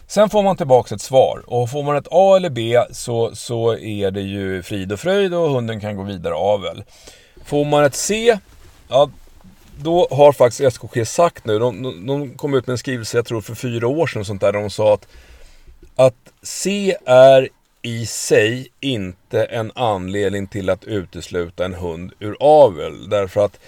Sen 0.06 0.30
får 0.30 0.42
man 0.42 0.56
tillbaka 0.56 0.94
ett 0.94 1.00
svar 1.00 1.42
och 1.46 1.70
får 1.70 1.82
man 1.82 1.96
ett 1.96 2.08
A 2.10 2.36
eller 2.36 2.50
B 2.50 2.80
så, 2.90 3.34
så 3.34 3.76
är 3.76 4.10
det 4.10 4.20
ju 4.20 4.62
frid 4.62 4.92
och 4.92 5.00
fröjd 5.00 5.34
och 5.34 5.50
hunden 5.50 5.80
kan 5.80 5.96
gå 5.96 6.02
vidare 6.02 6.34
avel. 6.34 6.84
Får 7.44 7.64
man 7.64 7.84
ett 7.84 7.94
C, 7.94 8.38
ja 8.88 9.10
då 9.82 10.08
har 10.10 10.32
faktiskt 10.32 10.76
SKG 10.76 11.06
sagt 11.06 11.44
nu, 11.44 11.58
de, 11.58 11.82
de, 11.82 12.06
de 12.06 12.30
kom 12.30 12.54
ut 12.54 12.66
med 12.66 12.72
en 12.72 12.78
skrivelse, 12.78 13.18
jag 13.18 13.26
tror 13.26 13.40
för 13.40 13.54
fyra 13.54 13.88
år 13.88 14.06
sedan, 14.06 14.24
sånt 14.24 14.40
där, 14.40 14.52
där 14.52 14.60
de 14.60 14.70
sa 14.70 14.94
att, 14.94 15.08
att 15.96 16.32
C 16.42 16.96
är 17.04 17.48
i 17.82 18.06
sig 18.06 18.68
inte 18.80 19.44
en 19.44 19.72
anledning 19.74 20.46
till 20.46 20.70
att 20.70 20.84
utesluta 20.84 21.64
en 21.64 21.74
hund 21.74 22.12
ur 22.18 22.36
avel. 22.40 23.08
Därför 23.08 23.44
att 23.44 23.60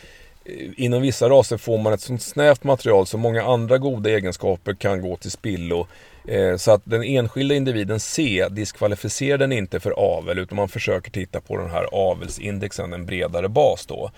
eh, 0.44 0.70
inom 0.76 1.02
vissa 1.02 1.28
raser 1.28 1.56
får 1.56 1.78
man 1.78 1.92
ett 1.92 2.00
sånt 2.00 2.22
snävt 2.22 2.64
material 2.64 3.06
så 3.06 3.18
många 3.18 3.42
andra 3.42 3.78
goda 3.78 4.10
egenskaper 4.10 4.74
kan 4.74 5.02
gå 5.02 5.16
till 5.16 5.30
spillo. 5.30 5.86
Eh, 6.28 6.56
så 6.56 6.72
att 6.72 6.82
den 6.84 7.02
enskilda 7.02 7.54
individen 7.54 8.00
C 8.00 8.46
diskvalificerar 8.50 9.38
den 9.38 9.52
inte 9.52 9.80
för 9.80 9.90
avel 9.90 10.38
utan 10.38 10.56
man 10.56 10.68
försöker 10.68 11.10
titta 11.10 11.40
på 11.40 11.56
den 11.56 11.70
här 11.70 11.84
avelsindexen, 11.92 12.92
en 12.92 13.06
bredare 13.06 13.48
bas 13.48 13.86
då. 13.86 14.10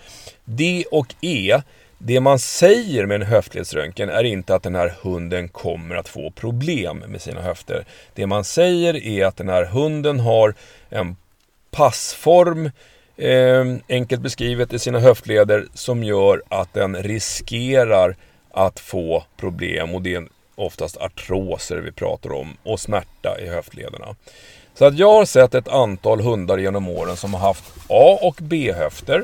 D 0.45 0.83
och 0.91 1.15
E 1.21 1.61
det 2.05 2.19
man 2.19 2.39
säger 2.39 3.05
med 3.05 3.15
en 3.15 3.27
höftledsröntgen 3.27 4.09
är 4.09 4.23
inte 4.23 4.55
att 4.55 4.63
den 4.63 4.75
här 4.75 4.93
hunden 5.01 5.49
kommer 5.49 5.95
att 5.95 6.09
få 6.09 6.31
problem 6.31 7.03
med 7.07 7.21
sina 7.21 7.41
höfter. 7.41 7.85
Det 8.13 8.27
man 8.27 8.43
säger 8.43 9.07
är 9.07 9.25
att 9.25 9.37
den 9.37 9.49
här 9.49 9.65
hunden 9.65 10.19
har 10.19 10.53
en 10.89 11.15
passform, 11.71 12.71
eh, 13.17 13.65
enkelt 13.89 14.21
beskrivet, 14.21 14.73
i 14.73 14.79
sina 14.79 14.99
höftleder 14.99 15.65
som 15.73 16.03
gör 16.03 16.43
att 16.49 16.73
den 16.73 16.95
riskerar 16.95 18.15
att 18.51 18.79
få 18.79 19.23
problem 19.37 19.95
och 19.95 20.01
det 20.01 20.15
är 20.15 20.27
oftast 20.55 20.97
artroser 20.97 21.77
vi 21.77 21.91
pratar 21.91 22.31
om 22.31 22.57
och 22.63 22.79
smärta 22.79 23.39
i 23.39 23.47
höftlederna. 23.47 24.15
Så 24.73 24.85
att 24.85 24.97
jag 24.97 25.13
har 25.13 25.25
sett 25.25 25.55
ett 25.55 25.67
antal 25.67 26.21
hundar 26.21 26.57
genom 26.57 26.87
åren 26.87 27.15
som 27.15 27.33
har 27.33 27.41
haft 27.41 27.63
A 27.89 28.19
och 28.21 28.35
B-höfter 28.41 29.23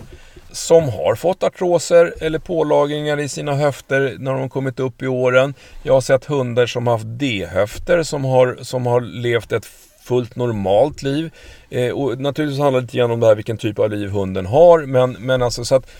som 0.51 0.89
har 0.89 1.15
fått 1.15 1.43
artroser 1.43 2.13
eller 2.21 2.39
pålagringar 2.39 3.19
i 3.19 3.29
sina 3.29 3.55
höfter 3.55 4.15
när 4.19 4.33
de 4.33 4.49
kommit 4.49 4.79
upp 4.79 5.01
i 5.01 5.07
åren. 5.07 5.53
Jag 5.83 5.93
har 5.93 6.01
sett 6.01 6.25
hundar 6.25 6.65
som 6.65 6.87
har 6.87 6.93
haft 6.93 7.19
D-höfter 7.19 8.03
som 8.03 8.25
har, 8.25 8.57
som 8.61 8.85
har 8.85 9.01
levt 9.01 9.51
ett 9.51 9.65
fullt 10.03 10.35
normalt 10.35 11.03
liv. 11.03 11.31
Eh, 11.69 11.91
och 11.91 12.19
naturligtvis 12.21 12.59
handlar 12.59 12.81
det 12.81 12.85
lite 12.85 12.97
grann 12.97 13.11
om 13.11 13.19
det 13.19 13.27
här 13.27 13.35
vilken 13.35 13.57
typ 13.57 13.79
av 13.79 13.89
liv 13.89 14.09
hunden 14.09 14.45
har. 14.45 14.85
Men, 14.85 15.11
men 15.11 15.41
alltså 15.41 15.65
så 15.65 15.75
att 15.75 15.91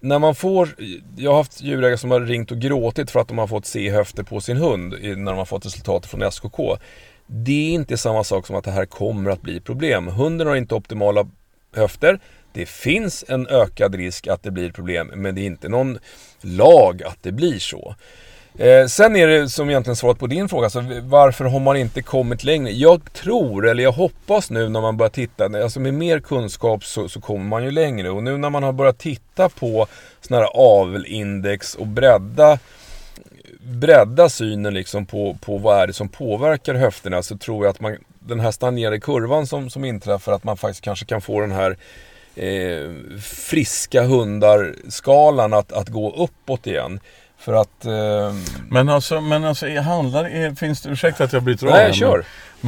när 0.00 0.18
man 0.18 0.34
får, 0.34 0.68
jag 1.16 1.30
har 1.30 1.38
haft 1.38 1.62
djurägare 1.62 1.98
som 1.98 2.10
har 2.10 2.20
ringt 2.20 2.50
och 2.50 2.58
gråtit 2.58 3.10
för 3.10 3.20
att 3.20 3.28
de 3.28 3.38
har 3.38 3.46
fått 3.46 3.66
se 3.66 3.90
höfter 3.90 4.22
på 4.22 4.40
sin 4.40 4.56
hund 4.56 4.94
när 5.02 5.32
de 5.32 5.38
har 5.38 5.44
fått 5.44 5.66
resultat 5.66 6.06
från 6.06 6.30
SKK. 6.32 6.76
Det 7.26 7.70
är 7.70 7.74
inte 7.74 7.96
samma 7.96 8.24
sak 8.24 8.46
som 8.46 8.56
att 8.56 8.64
det 8.64 8.70
här 8.70 8.86
kommer 8.86 9.30
att 9.30 9.42
bli 9.42 9.60
problem. 9.60 10.08
Hunden 10.08 10.46
har 10.46 10.56
inte 10.56 10.74
optimala 10.74 11.26
höfter. 11.74 12.20
Det 12.54 12.66
finns 12.66 13.24
en 13.28 13.46
ökad 13.46 13.94
risk 13.94 14.26
att 14.26 14.42
det 14.42 14.50
blir 14.50 14.72
problem, 14.72 15.10
men 15.14 15.34
det 15.34 15.40
är 15.40 15.46
inte 15.46 15.68
någon 15.68 15.98
lag 16.40 17.02
att 17.02 17.18
det 17.22 17.32
blir 17.32 17.58
så. 17.58 17.94
Eh, 18.58 18.86
sen 18.86 19.16
är 19.16 19.26
det 19.26 19.48
som 19.48 19.70
egentligen 19.70 19.96
svaret 19.96 20.18
på 20.18 20.26
din 20.26 20.48
fråga, 20.48 20.64
alltså, 20.64 20.84
varför 21.02 21.44
har 21.44 21.60
man 21.60 21.76
inte 21.76 22.02
kommit 22.02 22.44
längre? 22.44 22.70
Jag 22.70 23.12
tror, 23.12 23.68
eller 23.68 23.82
jag 23.82 23.92
hoppas 23.92 24.50
nu 24.50 24.68
när 24.68 24.80
man 24.80 24.96
börjar 24.96 25.10
titta, 25.10 25.44
alltså 25.44 25.80
med 25.80 25.94
mer 25.94 26.20
kunskap 26.20 26.84
så, 26.84 27.08
så 27.08 27.20
kommer 27.20 27.44
man 27.44 27.64
ju 27.64 27.70
längre. 27.70 28.10
Och 28.10 28.22
nu 28.22 28.36
när 28.36 28.50
man 28.50 28.62
har 28.62 28.72
börjat 28.72 28.98
titta 28.98 29.48
på 29.48 29.86
sådana 30.20 30.44
här 30.44 30.50
avelindex 30.54 31.74
och 31.74 31.86
bredda 31.86 32.58
bredda 33.60 34.28
synen 34.28 34.74
liksom 34.74 35.06
på, 35.06 35.36
på 35.40 35.58
vad 35.58 35.82
är 35.82 35.86
det 35.86 35.92
som 35.92 36.08
påverkar 36.08 36.74
höfterna 36.74 37.22
så 37.22 37.38
tror 37.38 37.64
jag 37.64 37.70
att 37.70 37.80
man, 37.80 37.96
den 38.18 38.40
här 38.40 38.50
stagnerade 38.50 39.00
kurvan 39.00 39.46
som, 39.46 39.70
som 39.70 39.84
inträffar, 39.84 40.32
att 40.32 40.44
man 40.44 40.56
faktiskt 40.56 40.84
kanske 40.84 41.06
kan 41.06 41.20
få 41.20 41.40
den 41.40 41.52
här 41.52 41.76
eh, 42.36 42.90
friska 43.22 44.02
hundar-skalan 44.02 45.52
att, 45.52 45.72
att 45.72 45.88
gå 45.88 46.14
uppåt 46.14 46.66
igen. 46.66 47.00
För 47.38 47.52
att... 47.52 47.84
Eh... 47.84 48.34
Men 48.70 48.88
alltså, 48.88 49.20
men 49.20 49.44
alltså 49.44 49.80
handlar, 49.80 50.54
finns 50.54 50.82
det, 50.82 50.90
ursäkta 50.90 51.24
att 51.24 51.32
jag 51.32 51.42
bryter 51.42 51.66
av 51.66 51.72
Nej, 51.72 51.92
kör. 51.92 52.16
Men, 52.16 52.24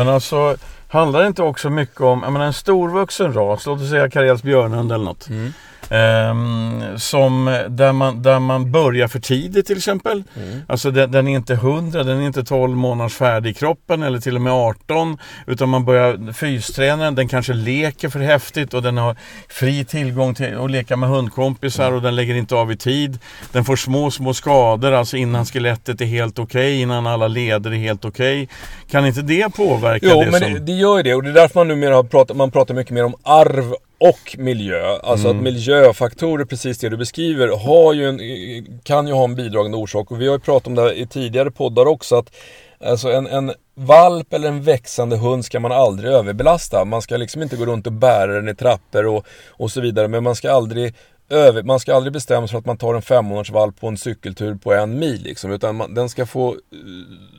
men 0.07 0.15
alltså, 0.15 0.57
handlar 0.89 1.21
det 1.21 1.27
inte 1.27 1.43
också 1.43 1.71
mycket 1.71 2.01
om, 2.01 2.23
jag 2.23 2.33
menar 2.33 2.47
en 2.47 2.53
storvuxen 2.53 3.33
ras, 3.33 3.67
låt 3.67 3.81
oss 3.81 3.91
säga 3.91 4.11
Karels 4.11 4.43
björnhund 4.43 4.93
eller 4.93 5.05
något. 5.05 5.29
Mm. 5.29 5.53
Um, 5.91 6.83
som, 6.99 7.65
där, 7.69 7.93
man, 7.93 8.23
där 8.23 8.39
man 8.39 8.73
börjar 8.73 9.09
för 9.09 9.21
tidigt 9.21 9.67
till 9.67 9.77
exempel. 9.77 10.23
Mm. 10.37 10.61
Alltså 10.69 10.91
den, 10.91 11.13
den, 11.13 11.29
är 11.29 11.37
inte 11.37 11.55
100, 11.55 12.03
den 12.05 12.21
är 12.21 12.27
inte 12.27 12.45
12 12.45 12.77
månaders 12.77 13.15
färdig 13.15 13.51
i 13.51 13.55
kroppen 13.55 14.03
eller 14.03 14.19
till 14.19 14.35
och 14.35 14.43
med 14.43 14.53
18. 14.53 15.19
Utan 15.47 15.69
man 15.69 15.85
börjar, 15.85 16.33
fystränaren 16.33 17.15
den 17.15 17.29
kanske 17.29 17.53
leker 17.53 18.09
för 18.09 18.21
häftigt 18.21 18.75
och 18.75 18.83
den 18.83 18.97
har 18.97 19.17
fri 19.49 19.85
tillgång 19.85 20.35
till 20.35 20.59
att 20.59 20.71
leka 20.71 20.97
med 20.97 21.09
hundkompisar 21.09 21.85
mm. 21.85 21.97
och 21.97 22.03
den 22.03 22.17
lägger 22.17 22.35
inte 22.35 22.55
av 22.55 22.73
i 22.73 22.77
tid. 22.77 23.19
Den 23.53 23.65
får 23.65 23.77
små, 23.77 24.11
små 24.11 24.35
skador 24.35 24.93
alltså 24.93 25.17
innan 25.17 25.47
skelettet 25.47 26.01
är 26.01 26.05
helt 26.05 26.39
okej, 26.39 26.61
okay, 26.61 26.83
innan 26.83 27.07
alla 27.07 27.29
leder 27.29 27.71
är 27.71 27.77
helt 27.77 28.05
okej. 28.05 28.43
Okay. 28.43 28.57
Kan 28.91 29.07
inte 29.07 29.23
det 29.23 29.55
påverka 29.55 30.07
jo, 30.11 30.21
det? 30.25 30.31
men 30.31 30.41
som... 30.41 30.55
det, 30.55 30.61
det 30.61 30.73
gör 30.73 31.03
det 31.03 31.15
och 31.15 31.23
det 31.23 31.31
är 31.31 31.35
därför 31.35 31.61
man 31.61 31.69
numera 31.69 32.03
pratar, 32.03 32.35
man 32.35 32.51
pratar 32.51 32.75
mycket 32.75 32.93
mer 32.93 33.05
om 33.05 33.15
arv 33.23 33.75
och 33.99 34.37
miljö. 34.39 34.99
Alltså 35.03 35.29
mm. 35.29 35.39
att 35.39 35.45
miljöfaktorer, 35.45 36.45
precis 36.45 36.79
det 36.79 36.89
du 36.89 36.97
beskriver, 36.97 37.49
har 37.49 37.93
ju 37.93 38.09
en, 38.09 38.81
kan 38.83 39.07
ju 39.07 39.13
ha 39.13 39.25
en 39.25 39.35
bidragande 39.35 39.77
orsak. 39.77 40.11
Och 40.11 40.21
vi 40.21 40.27
har 40.27 40.35
ju 40.35 40.41
pratat 40.41 40.67
om 40.67 40.75
det 40.75 40.83
här 40.83 40.93
i 40.93 41.07
tidigare 41.07 41.51
poddar 41.51 41.87
också. 41.87 42.17
att 42.17 42.35
Alltså 42.81 43.13
en, 43.13 43.27
en 43.27 43.53
valp 43.75 44.33
eller 44.33 44.49
en 44.49 44.63
växande 44.63 45.17
hund 45.17 45.45
ska 45.45 45.61
man 45.61 45.73
aldrig 45.73 46.13
överbelasta. 46.13 46.85
Man 46.85 47.03
ska 47.03 47.17
liksom 47.17 47.43
inte 47.43 47.57
gå 47.57 47.67
runt 47.67 47.87
och 47.87 47.93
bära 47.93 48.33
den 48.33 48.49
i 48.49 48.55
trappor 48.55 49.07
och, 49.07 49.27
och 49.49 49.71
så 49.71 49.81
vidare. 49.81 50.09
Men 50.09 50.23
man 50.23 50.37
ska 50.37 50.53
aldrig 50.53 50.95
över, 51.29 51.63
man 51.63 51.81
ska 51.81 51.95
aldrig 51.95 52.13
bestämma 52.13 52.47
sig 52.47 52.53
för 52.53 52.59
att 52.59 52.67
man 52.67 52.79
tar 52.79 52.95
en 52.95 53.03
femmånadersvalp 53.03 53.81
på 53.81 53.89
en 53.89 53.97
cykeltur 53.97 54.55
på 54.55 54.73
en 54.73 54.99
mil. 54.99 55.23
Liksom, 55.23 55.53
utan 55.53 55.77
man, 55.77 55.95
den 55.95 56.09
ska 56.09 56.27
få 56.27 56.53
uh, 56.53 56.59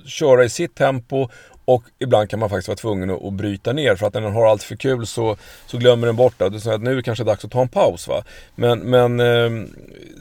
köra 0.05 0.45
i 0.45 0.49
sitt 0.49 0.75
tempo 0.75 1.29
och 1.67 1.83
ibland 1.99 2.29
kan 2.29 2.39
man 2.39 2.49
faktiskt 2.49 2.67
vara 2.67 2.75
tvungen 2.75 3.09
att, 3.09 3.23
att 3.23 3.33
bryta 3.33 3.73
ner 3.73 3.95
för 3.95 4.07
att 4.07 4.13
när 4.13 4.21
den 4.21 4.33
har 4.33 4.47
allt 4.47 4.63
för 4.63 4.75
kul 4.75 5.07
så, 5.07 5.37
så 5.65 5.77
glömmer 5.77 6.07
den 6.07 6.15
bort 6.15 6.33
det. 6.37 6.49
det 6.49 6.59
så 6.59 6.71
att 6.71 6.81
nu 6.81 6.91
är 6.91 6.95
det 6.95 7.03
kanske 7.03 7.23
dags 7.23 7.45
att 7.45 7.51
ta 7.51 7.61
en 7.61 7.69
paus. 7.69 8.07
Va? 8.07 8.23
Men, 8.55 8.79
men 8.79 9.19
eh, 9.19 9.67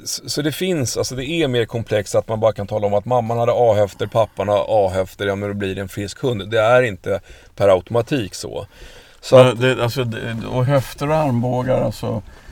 så 0.04 0.42
det 0.42 0.52
finns, 0.52 0.96
alltså 0.96 1.14
det 1.14 1.26
är 1.26 1.48
mer 1.48 1.64
komplext 1.64 2.14
att 2.14 2.28
man 2.28 2.40
bara 2.40 2.52
kan 2.52 2.66
tala 2.66 2.86
om 2.86 2.94
att 2.94 3.04
mamman 3.04 3.38
hade 3.38 3.52
A-höfter, 3.54 4.06
pappan 4.06 4.48
har 4.48 4.66
A-höfter, 4.68 5.26
ja 5.26 5.34
men 5.34 5.48
då 5.48 5.54
blir 5.54 5.74
det 5.74 5.80
en 5.80 5.88
frisk 5.88 6.22
hund. 6.22 6.50
Det 6.50 6.60
är 6.60 6.82
inte 6.82 7.20
per 7.54 7.68
automatik 7.68 8.34
så. 8.34 8.66
så 9.20 9.36
att, 9.36 9.60
det, 9.60 9.82
alltså, 9.82 10.06
och 10.50 10.64
höfter 10.64 11.08
och 11.08 11.16
armbågar 11.16 11.80
alltså 11.80 12.06
Ehm, 12.06 12.45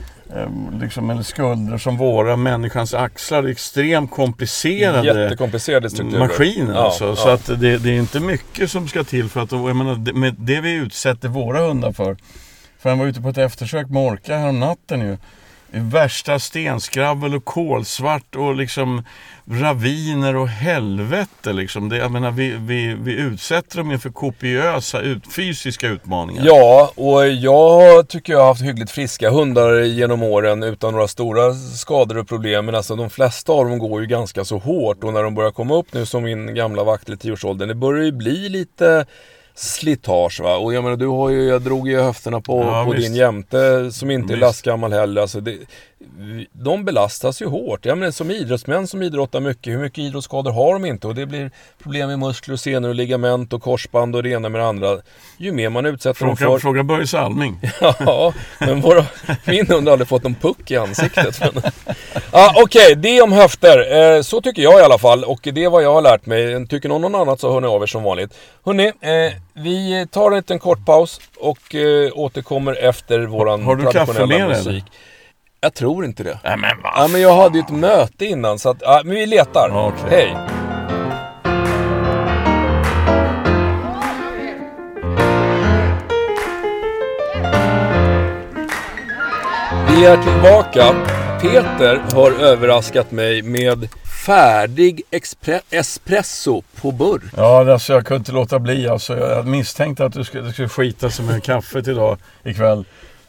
liksom, 0.81 1.09
eller 1.09 1.23
skulder 1.23 1.77
som 1.77 1.97
våra, 1.97 2.35
människans 2.35 2.93
axlar, 2.93 3.43
extremt 3.43 4.11
komplicerade 4.11 5.21
Jättekomplicerade 5.23 5.89
strukturer. 5.89 6.19
maskiner. 6.19 6.73
Ja, 6.73 6.85
alltså. 6.85 7.05
ja. 7.05 7.15
Så 7.15 7.29
att 7.29 7.45
det, 7.45 7.77
det, 7.77 7.89
är 7.89 7.99
inte 7.99 8.19
mycket 8.19 8.71
som 8.71 8.87
ska 8.87 9.03
till 9.03 9.29
för 9.29 9.41
att, 9.41 9.51
jag 9.51 9.75
menar, 9.75 10.13
med 10.13 10.35
det 10.39 10.61
vi 10.61 10.73
utsätter 10.73 11.27
våra 11.27 11.67
hundar 11.67 11.91
för. 11.91 12.17
För 12.79 12.89
han 12.89 12.99
var 12.99 13.05
ute 13.05 13.21
på 13.21 13.29
ett 13.29 13.37
eftersök 13.37 13.89
med 13.89 14.03
Orka 14.03 14.37
härom 14.37 14.59
natten 14.59 15.01
ju 15.01 15.17
värsta 15.81 16.39
stenskravel 16.39 17.35
och 17.35 17.45
kolsvart 17.45 18.35
och 18.35 18.55
liksom 18.55 19.03
raviner 19.51 20.35
och 20.35 20.47
helvete. 20.47 21.53
Liksom. 21.53 21.89
Det, 21.89 21.97
jag 21.97 22.11
menar, 22.11 22.31
vi, 22.31 22.55
vi, 22.59 22.95
vi 22.99 23.13
utsätter 23.13 23.77
dem 23.77 23.91
inför 23.91 24.09
kopiösa 24.09 25.01
ut, 25.01 25.33
fysiska 25.33 25.87
utmaningar. 25.87 26.43
Ja, 26.45 26.91
och 26.95 27.27
jag 27.27 28.07
tycker 28.07 28.33
jag 28.33 28.39
har 28.39 28.47
haft 28.47 28.61
hyggligt 28.61 28.91
friska 28.91 29.29
hundar 29.29 29.81
genom 29.81 30.23
åren 30.23 30.63
utan 30.63 30.93
några 30.93 31.07
stora 31.07 31.53
skador 31.53 32.17
och 32.17 32.27
problem. 32.27 32.65
Men 32.65 32.75
alltså 32.75 32.95
de 32.95 33.09
flesta 33.09 33.51
av 33.51 33.65
dem 33.65 33.79
går 33.79 34.01
ju 34.01 34.07
ganska 34.07 34.45
så 34.45 34.57
hårt 34.57 35.03
och 35.03 35.13
när 35.13 35.23
de 35.23 35.35
börjar 35.35 35.51
komma 35.51 35.75
upp 35.75 35.93
nu 35.93 36.05
som 36.05 36.23
min 36.23 36.55
gamla 36.55 36.83
vakt 36.83 37.09
i 37.09 37.17
tioårsåldern, 37.17 37.67
det 37.67 37.75
börjar 37.75 38.03
ju 38.03 38.11
bli 38.11 38.49
lite 38.49 39.05
slitage 39.55 40.39
va. 40.41 40.57
Och 40.57 40.73
jag 40.73 40.83
menar 40.83 40.97
du 40.97 41.07
har 41.07 41.29
ju, 41.29 41.43
jag 41.43 41.61
drog 41.61 41.87
ju 41.87 41.99
höfterna 41.99 42.41
på, 42.41 42.61
ja, 42.61 42.85
på 42.85 42.93
din 42.93 43.15
jämte 43.15 43.91
som 43.91 44.11
inte 44.11 44.33
är 44.33 44.37
lastgammal 44.37 44.93
heller. 44.93 45.21
Alltså 45.21 45.39
det, 45.39 45.57
de 46.51 46.85
belastas 46.85 47.41
ju 47.41 47.45
hårt. 47.45 47.85
Jag 47.85 47.97
menar, 47.97 48.11
som 48.11 48.31
idrottsmän 48.31 48.87
som 48.87 49.01
idrottar 49.01 49.39
mycket, 49.39 49.73
hur 49.73 49.77
mycket 49.77 49.99
idrottsskador 49.99 50.51
har 50.51 50.73
de 50.73 50.85
inte? 50.85 51.07
Och 51.07 51.15
det 51.15 51.25
blir 51.25 51.51
problem 51.83 52.07
med 52.07 52.19
muskler, 52.19 52.53
och 52.53 52.59
senor, 52.59 52.89
och 52.89 52.95
ligament 52.95 53.53
och 53.53 53.61
korsband 53.61 54.15
och 54.15 54.23
det 54.23 54.29
ena 54.29 54.49
med 54.49 54.61
det 54.61 54.67
andra. 54.67 54.97
Ju 55.37 55.51
mer 55.51 55.69
man 55.69 55.85
utsätter 55.85 56.13
fråga, 56.13 56.29
dem 56.29 56.37
för... 56.37 56.59
Fråga 56.59 56.83
Börje 56.83 57.07
Salming. 57.07 57.59
ja, 57.81 58.33
men 58.59 58.81
våra, 58.81 59.05
min 59.45 59.67
hund 59.67 59.87
har 59.87 59.91
aldrig 59.91 60.07
fått 60.07 60.25
en 60.25 60.35
puck 60.35 60.71
i 60.71 60.77
ansiktet. 60.77 61.41
ah, 62.31 62.53
Okej, 62.55 62.63
okay, 62.63 62.95
det 62.95 63.21
om 63.21 63.31
höfter. 63.31 64.15
Eh, 64.15 64.21
så 64.21 64.41
tycker 64.41 64.61
jag 64.61 64.79
i 64.79 64.83
alla 64.83 64.97
fall 64.97 65.23
och 65.23 65.39
det 65.43 65.63
är 65.63 65.69
vad 65.69 65.83
jag 65.83 65.93
har 65.93 66.01
lärt 66.01 66.25
mig. 66.25 66.67
Tycker 66.67 66.89
någon, 66.89 67.01
någon 67.01 67.15
annat 67.15 67.39
så 67.39 67.53
hör 67.53 67.61
ni 67.61 67.67
av 67.67 67.83
er 67.83 67.87
som 67.87 68.03
vanligt. 68.03 68.37
Hörni, 68.65 68.85
eh, 68.87 69.33
vi 69.53 70.07
tar 70.11 70.31
en 70.31 70.37
liten 70.37 70.59
kort 70.59 70.85
paus 70.85 71.21
och 71.37 71.75
eh, 71.75 72.11
återkommer 72.13 72.73
efter 72.73 73.19
våran 73.19 73.63
har 73.63 73.75
du 73.75 73.83
traditionella 73.83 74.37
kaffe 74.37 74.65
med 74.65 74.65
musik. 74.65 74.83
Jag 75.61 75.73
tror 75.73 76.05
inte 76.05 76.23
det. 76.23 76.39
Nej, 76.43 76.57
men, 76.57 76.69
ja, 76.83 77.07
men 77.11 77.21
jag 77.21 77.35
hade 77.35 77.57
ju 77.57 77.63
ett 77.63 77.69
möte 77.69 78.25
innan 78.25 78.59
så 78.59 78.69
att, 78.69 78.77
ja, 78.81 79.01
men 79.05 79.15
vi 79.15 79.25
letar. 79.25 79.87
Okay. 79.87 80.09
Hej! 80.09 80.37
Vi 89.89 90.05
är 90.05 90.23
tillbaka. 90.23 90.95
Peter 91.41 92.01
har 92.13 92.31
överraskat 92.31 93.11
mig 93.11 93.41
med 93.41 93.89
färdig 94.25 95.01
espresso 95.69 96.61
på 96.81 96.91
burk. 96.91 97.23
Ja, 97.37 97.71
alltså 97.73 97.93
jag 97.93 98.05
kunde 98.05 98.17
inte 98.17 98.31
låta 98.31 98.59
bli. 98.59 98.87
Alltså, 98.87 99.17
jag 99.17 99.47
misstänkte 99.47 100.05
att 100.05 100.13
du 100.13 100.23
skulle, 100.23 100.43
du 100.43 100.53
skulle 100.53 100.69
skita 100.69 101.09
sig 101.09 101.25
med 101.25 101.43
kaffet 101.43 101.87
idag 101.87 102.17
ikväll. 102.43 102.85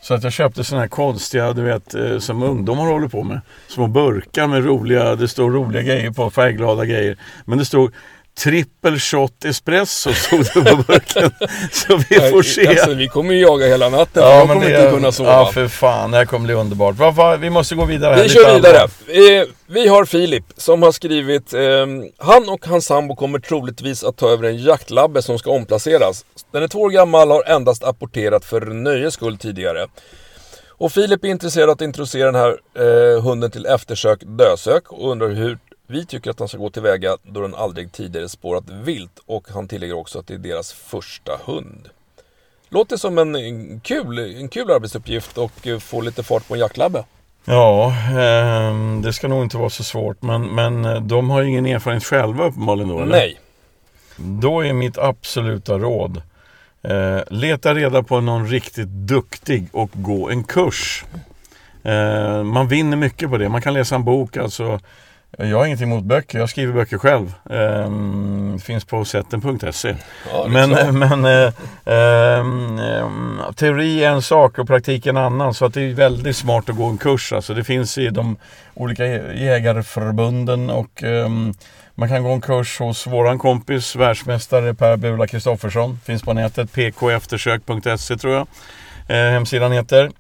Så 0.07 0.15
att 0.15 0.25
jag 0.25 0.33
köpte 0.33 0.65
sådana 0.65 0.83
här 0.83 0.89
konstiga, 0.89 1.53
du 1.53 1.63
vet, 1.63 1.95
eh, 1.95 2.19
som 2.19 2.43
ungdomar 2.43 2.85
håller 2.85 3.09
på 3.09 3.23
med. 3.23 3.41
Små 3.69 3.87
burkar 3.87 4.47
med 4.47 4.65
roliga, 4.65 5.17
det 5.17 5.29
står 5.29 5.51
roliga 5.51 5.83
grejer 5.83 6.11
på, 6.11 6.31
färgglada 6.31 6.85
grejer. 6.85 7.17
Men 7.45 7.59
det 7.59 7.65
stod 7.65 7.93
Trippel 8.39 8.99
shot 8.99 9.45
espresso 9.45 10.13
stod 10.13 10.45
det 10.45 10.71
på 10.71 10.77
burken. 10.77 11.31
Så 11.73 11.97
vi 11.97 12.21
får 12.31 12.43
se. 12.43 12.67
Alltså, 12.69 12.95
vi 12.95 13.09
kommer 13.09 13.35
ju 13.35 13.41
jaga 13.41 13.67
hela 13.67 13.89
natten. 13.89 14.23
Ja, 14.23 14.35
jag 14.35 14.49
kommer 14.49 14.71
det, 14.71 14.79
inte 14.79 14.91
kunna 14.91 15.13
sova. 15.13 15.33
Ja, 15.33 15.53
för 15.53 15.69
fan. 15.69 16.11
Det 16.11 16.17
här 16.17 16.25
kommer 16.25 16.47
bli 16.47 16.55
underbart. 16.55 16.97
Va, 16.97 17.11
va, 17.11 17.37
vi 17.37 17.51
måste 17.51 17.75
gå 17.75 17.85
vidare 17.85 18.15
här. 18.15 18.23
Vi 18.23 18.29
kör 18.29 18.55
vidare. 18.55 18.83
Eh, 18.83 19.49
vi 19.67 19.89
har 19.89 20.05
Filip 20.05 20.45
som 20.57 20.83
har 20.83 20.93
skrivit 20.93 21.55
eh, 21.55 21.61
Han 22.19 22.49
och 22.49 22.67
hans 22.67 22.87
sambo 22.87 23.17
kommer 23.17 23.39
troligtvis 23.39 24.05
att 24.05 24.17
ta 24.17 24.31
över 24.31 24.49
en 24.49 24.63
jaktlabbe 24.63 25.23
som 25.23 25.39
ska 25.39 25.51
omplaceras. 25.51 26.25
Den 26.53 26.63
är 26.63 26.69
två 26.69 26.81
år 26.81 26.91
gammal 26.91 27.31
har 27.31 27.45
endast 27.45 27.85
apporterat 27.85 28.45
för 28.45 28.61
nöjes 28.61 29.15
skull 29.15 29.39
tidigare. 29.39 29.87
Och 30.79 30.93
Filip 30.93 31.25
är 31.25 31.29
intresserad 31.29 31.71
att 31.71 31.81
introducera 31.81 32.33
den 32.33 32.41
här 32.41 32.57
eh, 32.79 33.23
hunden 33.23 33.51
till 33.51 33.67
eftersök 33.67 34.21
dösök 34.23 34.93
och 34.93 35.11
undrar 35.11 35.29
hur 35.29 35.59
vi 35.87 36.07
tycker 36.07 36.31
att 36.31 36.39
han 36.39 36.49
ska 36.49 36.59
gå 36.59 36.71
tillväga 36.71 37.17
då 37.23 37.41
den 37.41 37.55
aldrig 37.55 37.93
tidigare 37.93 38.29
spårat 38.29 38.65
vilt 38.71 39.19
och 39.27 39.49
han 39.51 39.69
tillägger 39.69 39.95
också 39.95 40.19
att 40.19 40.27
det 40.27 40.35
är 40.35 40.39
deras 40.39 40.73
första 40.73 41.41
hund. 41.45 41.89
Låter 42.69 42.97
som 42.97 43.19
en 43.19 43.81
kul, 43.81 44.19
en 44.19 44.49
kul 44.49 44.71
arbetsuppgift 44.71 45.39
och 45.39 45.67
eh, 45.67 45.79
få 45.79 46.01
lite 46.01 46.23
fart 46.23 46.49
på 46.49 46.55
en 46.55 46.61
jaktlabbe. 46.61 47.05
Ja, 47.45 47.95
eh, 48.09 49.01
det 49.03 49.13
ska 49.13 49.29
nog 49.29 49.43
inte 49.43 49.57
vara 49.57 49.71
så 49.71 49.85
svårt 49.85 50.23
men, 50.23 50.55
men 50.55 50.85
eh, 50.85 51.03
de 51.03 51.31
har 51.31 51.43
ingen 51.43 51.67
erfarenhet 51.67 52.05
själva 52.05 52.45
uppenbarligen 52.45 52.89
då 52.89 53.01
eller? 53.01 53.17
Nej. 53.17 53.41
Då 54.17 54.65
är 54.65 54.73
mitt 54.73 54.99
absoluta 54.99 55.79
råd 55.79 56.23
eh, 56.83 57.21
Leta 57.31 57.75
reda 57.75 58.03
på 58.03 58.21
någon 58.21 58.49
riktigt 58.49 58.89
duktig 58.89 59.69
och 59.73 59.91
gå 59.93 60.31
en 60.31 60.45
kurs. 60.45 61.05
Eh, 61.83 62.43
man 62.43 62.69
vinner 62.69 62.97
mycket 62.97 63.31
på 63.31 63.39
det. 63.39 63.49
Man 63.49 63.63
kan 63.63 63.75
läsa 63.75 63.95
en 63.95 64.05
bok 64.05 64.37
alltså 64.37 64.81
jag 65.39 65.59
har 65.59 65.67
inget 65.67 65.83
emot 65.83 66.05
böcker, 66.05 66.39
jag 66.39 66.49
skriver 66.49 66.73
böcker 66.73 66.99
själv. 66.99 67.33
Ehm, 67.51 68.59
finns 68.59 68.85
på 68.85 69.05
sätten.se. 69.05 69.95
Ja, 70.33 70.47
men 70.49 70.71
men 70.99 71.25
eh, 71.25 71.53
eh, 71.97 72.47
teori 73.55 74.05
är 74.05 74.11
en 74.11 74.23
sak 74.23 74.59
och 74.59 74.67
praktik 74.67 75.07
en 75.07 75.17
annan. 75.17 75.55
Så 75.55 75.65
att 75.65 75.75
det 75.75 75.81
är 75.83 75.95
väldigt 75.95 76.37
smart 76.37 76.69
att 76.69 76.77
gå 76.77 76.85
en 76.85 76.99
kurs. 76.99 77.33
Alltså 77.33 77.55
det 77.55 77.65
finns 77.65 77.99
i 77.99 78.09
de 78.09 78.37
olika 78.75 79.05
jägarförbunden 79.35 80.71
och 80.71 81.03
eh, 81.03 81.29
man 81.95 82.09
kan 82.09 82.23
gå 82.23 82.31
en 82.31 82.41
kurs 82.41 82.79
hos 82.79 83.07
våran 83.07 83.39
kompis, 83.39 83.97
världsmästare 83.97 84.75
Per 84.75 84.97
Bula 84.97 85.27
Kristoffersson. 85.27 86.01
Finns 86.05 86.23
på 86.23 86.33
nätet, 86.33 86.73
pkeftersök.se 86.73 88.17
tror 88.17 88.35
jag 88.35 88.47
eh, 89.09 89.17
hemsidan 89.17 89.73
heter. 89.73 90.11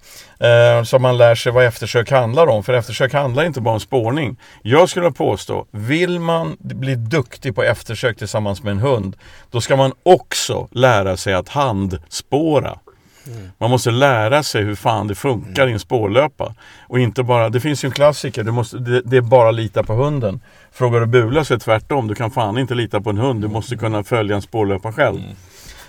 Eh, 0.41 0.83
så 0.85 0.99
man 0.99 1.19
lär 1.19 1.35
sig 1.35 1.53
vad 1.53 1.65
eftersök 1.65 2.11
handlar 2.11 2.47
om. 2.47 2.65
För 2.65 2.73
eftersök 2.73 3.13
handlar 3.13 3.45
inte 3.45 3.61
bara 3.61 3.75
om 3.75 3.81
spårning. 3.81 4.37
Jag 4.63 4.89
skulle 4.89 5.11
påstå, 5.11 5.67
vill 5.71 6.21
man 6.21 6.57
bli 6.59 6.95
duktig 6.95 7.55
på 7.55 7.63
eftersök 7.63 8.19
tillsammans 8.19 8.63
med 8.63 8.71
en 8.71 8.79
hund, 8.79 9.17
då 9.51 9.61
ska 9.61 9.77
man 9.77 9.93
också 10.03 10.69
lära 10.71 11.17
sig 11.17 11.35
att 11.35 11.49
handspåra. 11.49 12.79
Mm. 13.27 13.51
Man 13.59 13.71
måste 13.71 13.91
lära 13.91 14.43
sig 14.43 14.63
hur 14.63 14.75
fan 14.75 15.07
det 15.07 15.15
funkar 15.15 15.63
mm. 15.63 15.71
i 15.71 15.73
en 15.73 15.79
spårlöpa. 15.79 16.55
Och 16.89 16.99
inte 16.99 17.23
bara, 17.23 17.49
det 17.49 17.61
finns 17.61 17.85
ju 17.85 17.87
en 17.87 17.93
klassiker, 17.93 18.45
du 18.45 18.53
måste, 18.53 18.79
det, 18.79 19.01
det 19.01 19.17
är 19.17 19.21
bara 19.21 19.51
lita 19.51 19.83
på 19.83 19.95
hunden. 19.95 20.41
Frågar 20.73 21.01
du 21.01 21.07
Bula 21.07 21.45
så 21.45 21.55
är 21.55 21.59
det 21.59 21.65
tvärtom, 21.65 22.09
du 22.09 22.15
kan 22.15 22.31
fan 22.31 22.59
inte 22.59 22.75
lita 22.75 23.01
på 23.01 23.11
en 23.11 23.19
hund, 23.19 23.43
du 23.43 23.49
måste 23.49 23.77
kunna 23.77 24.05
följa 24.05 24.37
en 24.37 24.43
spårlöpa 24.43 24.93
själv. 24.93 25.17
Mm. 25.17 25.37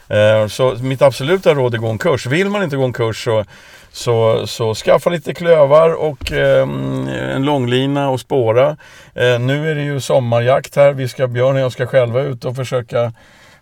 Eh, 0.09 0.47
så 0.47 0.75
mitt 0.81 1.01
absoluta 1.01 1.53
råd 1.53 1.73
är 1.73 1.77
att 1.77 1.81
gå 1.81 1.89
en 1.89 1.97
kurs. 1.97 2.25
Vill 2.25 2.49
man 2.49 2.63
inte 2.63 2.75
gå 2.75 2.83
en 2.83 2.93
kurs 2.93 3.23
så, 3.23 3.45
så, 3.91 4.47
så 4.47 4.75
skaffa 4.75 5.09
lite 5.09 5.33
klövar 5.33 5.93
och 5.93 6.31
eh, 6.31 6.67
en 7.35 7.43
långlina 7.43 8.09
och 8.09 8.19
spåra. 8.19 8.77
Eh, 9.13 9.39
nu 9.39 9.71
är 9.71 9.75
det 9.75 9.83
ju 9.83 9.99
sommarjakt 9.99 10.75
här. 10.75 10.91
Vi 10.91 11.07
ska, 11.07 11.27
Björn 11.27 11.55
och 11.55 11.61
jag 11.61 11.71
ska 11.71 11.87
själva 11.87 12.21
ut 12.21 12.45
och 12.45 12.55
försöka 12.55 13.13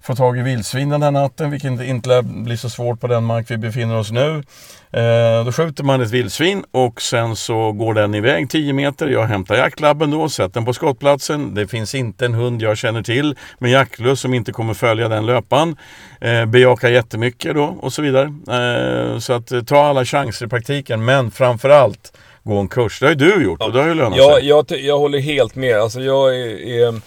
få 0.06 0.16
tag 0.16 0.38
i 0.38 0.42
vildsvin 0.42 0.90
den 0.90 1.04
här 1.04 1.12
natten, 1.12 1.52
vilket 1.52 1.82
inte 1.82 2.10
lär 2.10 2.22
bli 2.22 2.58
så 2.58 2.70
svårt 2.70 3.00
på 3.00 3.08
den 3.08 3.24
mark 3.24 3.52
vi 3.52 3.58
befinner 3.58 3.98
oss 3.98 4.12
nu. 4.12 4.44
Eh, 4.92 5.46
då 5.46 5.52
skjuter 5.52 5.84
man 5.84 6.02
ett 6.02 6.12
vildsvin 6.12 6.64
och 6.72 7.02
sen 7.02 7.36
så 7.36 7.72
går 7.72 7.94
den 7.94 8.16
iväg 8.16 8.50
10 8.50 8.74
meter. 8.74 9.08
Jag 9.08 9.26
hämtar 9.26 9.56
jaktlabben 9.56 10.12
då, 10.12 10.30
sätter 10.30 10.54
den 10.54 10.66
på 10.66 10.74
skottplatsen. 10.74 11.56
Det 11.56 11.68
finns 11.68 11.96
inte 11.96 12.26
en 12.26 12.34
hund 12.34 12.62
jag 12.62 12.78
känner 12.78 13.04
till 13.04 13.36
med 13.60 13.72
jaktlust 13.72 14.22
som 14.22 14.34
inte 14.34 14.52
kommer 14.52 14.74
följa 14.74 15.08
den 15.10 15.26
löpan. 15.26 15.76
Eh, 16.22 16.46
bejakar 16.46 16.90
jättemycket 16.90 17.56
då 17.56 17.78
och 17.82 17.94
så 17.94 18.02
vidare. 18.02 18.26
Eh, 18.26 19.20
så 19.20 19.34
att 19.34 19.52
eh, 19.52 19.62
ta 19.62 19.86
alla 19.86 20.06
chanser 20.06 20.46
i 20.46 20.50
praktiken, 20.50 21.06
men 21.06 21.32
framförallt 21.32 22.18
gå 22.44 22.58
en 22.58 22.68
kurs. 22.68 23.00
Det 23.00 23.06
har 23.06 23.12
ju 23.12 23.16
du 23.16 23.44
gjort 23.44 23.62
och 23.62 23.72
det 23.72 23.80
har 23.80 23.88
ju 23.88 23.94
lönat 23.94 24.18
ja, 24.18 24.36
sig. 24.36 24.48
Jag, 24.48 24.66
jag 24.72 25.00
håller 25.00 25.20
helt 25.20 25.56
med. 25.56 25.80
Alltså 25.80 26.02
jag 26.02 26.36
är, 26.36 26.88
är 26.88 27.02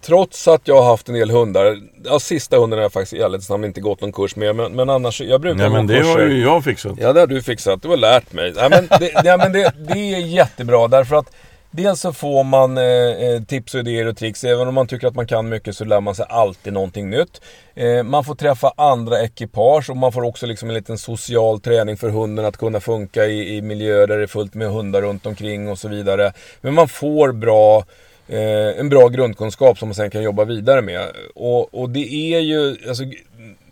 trots 0.00 0.48
att 0.48 0.68
jag 0.68 0.82
har 0.82 0.90
haft 0.90 1.08
en 1.08 1.14
del 1.14 1.30
hundar, 1.30 1.78
ja 2.04 2.18
sista 2.18 2.58
hunden 2.58 2.78
har 2.78 2.84
jag 2.84 2.92
faktiskt 2.92 3.12
i 3.12 3.16
ärlighetens 3.16 3.50
namn 3.50 3.64
inte 3.64 3.80
gått 3.80 4.00
någon 4.00 4.12
kurs 4.12 4.36
med, 4.36 4.56
men, 4.56 4.72
men 4.72 4.90
annars, 4.90 5.20
jag 5.20 5.40
brukar 5.40 5.58
Nej 5.58 5.70
men 5.70 5.86
det 5.86 5.96
kurser. 5.96 6.12
har 6.12 6.20
ju 6.20 6.42
jag 6.42 6.64
fixat. 6.64 6.92
Ja 7.00 7.12
det 7.12 7.20
har 7.20 7.26
du 7.26 7.42
fixat, 7.42 7.82
du 7.82 7.88
har 7.88 7.96
lärt 7.96 8.32
mig. 8.32 8.52
Nej, 8.56 8.70
men 8.70 8.88
det, 9.00 9.10
nej, 9.24 9.38
men 9.38 9.52
det, 9.52 9.72
det 9.88 10.14
är 10.14 10.18
jättebra 10.18 10.88
därför 10.88 11.16
att 11.16 11.30
Dels 11.76 12.00
så 12.00 12.12
får 12.12 12.44
man 12.44 12.78
eh, 12.78 12.84
eh, 12.84 13.42
tips 13.42 13.74
och 13.74 13.80
idéer 13.80 14.06
och 14.06 14.16
tricks. 14.16 14.44
Även 14.44 14.68
om 14.68 14.74
man 14.74 14.86
tycker 14.86 15.06
att 15.06 15.14
man 15.14 15.26
kan 15.26 15.48
mycket 15.48 15.76
så 15.76 15.84
lär 15.84 16.00
man 16.00 16.14
sig 16.14 16.26
alltid 16.28 16.72
någonting 16.72 17.10
nytt. 17.10 17.40
Eh, 17.74 18.02
man 18.02 18.24
får 18.24 18.34
träffa 18.34 18.72
andra 18.76 19.22
ekipage 19.22 19.90
och 19.90 19.96
man 19.96 20.12
får 20.12 20.22
också 20.22 20.46
liksom 20.46 20.68
en 20.68 20.74
liten 20.74 20.98
social 20.98 21.60
träning 21.60 21.96
för 21.96 22.08
hunden 22.08 22.44
att 22.44 22.56
kunna 22.56 22.80
funka 22.80 23.26
i, 23.26 23.56
i 23.56 23.62
miljöer 23.62 24.06
där 24.06 24.16
det 24.16 24.22
är 24.22 24.26
fullt 24.26 24.54
med 24.54 24.70
hundar 24.70 25.02
runt 25.02 25.26
omkring 25.26 25.68
och 25.68 25.78
så 25.78 25.88
vidare. 25.88 26.32
Men 26.60 26.74
man 26.74 26.88
får 26.88 27.32
bra 27.32 27.84
eh, 28.28 28.80
en 28.80 28.88
bra 28.88 29.08
grundkunskap 29.08 29.78
som 29.78 29.88
man 29.88 29.94
sen 29.94 30.10
kan 30.10 30.22
jobba 30.22 30.44
vidare 30.44 30.82
med. 30.82 31.06
Och, 31.34 31.74
och 31.74 31.90
det 31.90 32.34
är 32.34 32.40
ju, 32.40 32.76
alltså, 32.88 33.04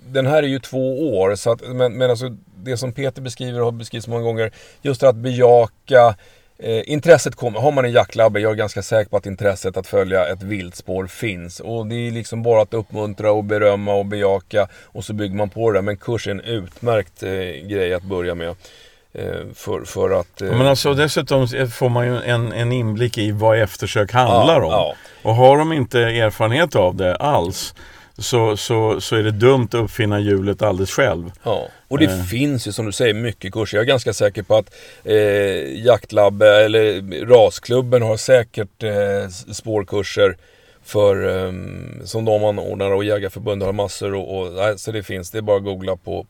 den 0.07 0.27
här 0.27 0.43
är 0.43 0.47
ju 0.47 0.59
två 0.59 1.19
år, 1.19 1.35
så 1.35 1.53
att, 1.53 1.69
men, 1.69 1.93
men 1.93 2.11
alltså, 2.11 2.37
det 2.57 2.77
som 2.77 2.93
Peter 2.93 3.23
beskriver 3.23 3.59
och 3.59 3.65
har 3.65 3.73
beskrivits 3.73 4.09
många 4.09 4.23
gånger, 4.23 4.53
just 4.83 5.03
att 5.03 5.17
bejaka 5.17 6.15
Eh, 6.59 6.83
intresset 6.87 7.35
kommer, 7.35 7.61
har 7.61 7.73
man 7.73 7.85
en 7.85 7.93
jaktlabbe, 7.93 8.41
jag 8.41 8.53
är 8.53 8.57
ganska 8.57 8.83
säker 8.83 9.11
på 9.11 9.17
att 9.17 9.27
intresset 9.27 9.77
att 9.77 9.87
följa 9.87 10.29
ett 10.29 10.43
viltspår 10.43 11.07
finns. 11.07 11.61
Och 11.61 11.87
det 11.87 11.95
är 11.95 12.11
liksom 12.11 12.43
bara 12.43 12.63
att 12.63 12.75
uppmuntra 12.75 13.33
och 13.33 13.45
berömma 13.45 13.95
och 13.95 14.07
bejaka 14.07 14.69
och 14.83 15.05
så 15.05 15.13
bygger 15.13 15.37
man 15.37 15.51
på 15.51 15.71
det. 15.71 15.83
Men 15.83 15.97
kurs 15.97 16.27
är 16.27 16.31
en 16.31 16.41
utmärkt 16.41 17.23
eh, 17.23 17.31
grej 17.69 17.95
att 17.95 18.03
börja 18.03 18.35
med. 18.35 18.57
Eh, 19.15 19.55
för, 19.55 19.85
för 19.85 20.21
att... 20.21 20.43
Eh... 20.43 20.49
Men 20.49 20.67
alltså 20.67 20.95
dessutom 20.95 21.49
får 21.73 21.89
man 21.89 22.07
ju 22.07 22.23
en, 22.23 22.53
en 22.53 22.73
inblick 22.73 23.19
i 23.19 23.31
vad 23.31 23.59
eftersök 23.59 24.13
handlar 24.13 24.61
ja, 24.61 24.67
om. 24.67 24.73
Ja. 24.73 24.95
Och 25.23 25.35
har 25.35 25.59
de 25.59 25.73
inte 25.73 26.01
erfarenhet 26.01 26.77
av 26.77 26.95
det 26.95 27.17
alls 27.17 27.75
så, 28.19 28.57
så, 28.57 29.01
så 29.01 29.17
är 29.17 29.23
det 29.23 29.31
dumt 29.31 29.69
att 29.69 29.75
uppfinna 29.75 30.21
hjulet 30.21 30.63
alldeles 30.63 30.91
själv. 30.91 31.31
Ja, 31.43 31.69
och 31.89 31.99
det 31.99 32.05
eh. 32.05 32.23
finns 32.23 32.67
ju 32.67 32.73
som 32.73 32.87
du 32.87 32.93
säger 32.93 33.15
mycket 33.15 33.53
kurser. 33.53 33.77
Jag 33.77 33.83
är 33.83 33.89
ganska 33.89 34.13
säker 34.13 34.43
på 34.43 34.57
att 34.57 34.75
eh, 35.05 35.85
jaktlab 35.85 36.43
eller 36.43 37.03
rasklubben 37.27 38.03
har 38.03 38.17
säkert 38.17 38.83
eh, 38.83 39.29
spårkurser 39.53 40.37
för, 40.85 41.47
eh, 41.47 41.53
som 42.05 42.25
de 42.25 42.45
anordnar 42.45 42.91
och 42.91 43.05
Jägarförbundet 43.05 43.67
har 43.67 43.73
massor. 43.73 44.15
Och, 44.15 44.39
och, 44.39 44.81
så 44.81 44.93
det 44.93 45.03
finns, 45.03 45.31
det 45.31 45.39
är 45.39 45.43
bara 45.43 45.57
att 45.57 45.65
googla 45.65 45.97
på 45.97 46.27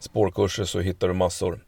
spårkurser 0.00 0.64
så 0.64 0.80
hittar 0.80 1.08
du 1.08 1.14
massor. 1.14 1.58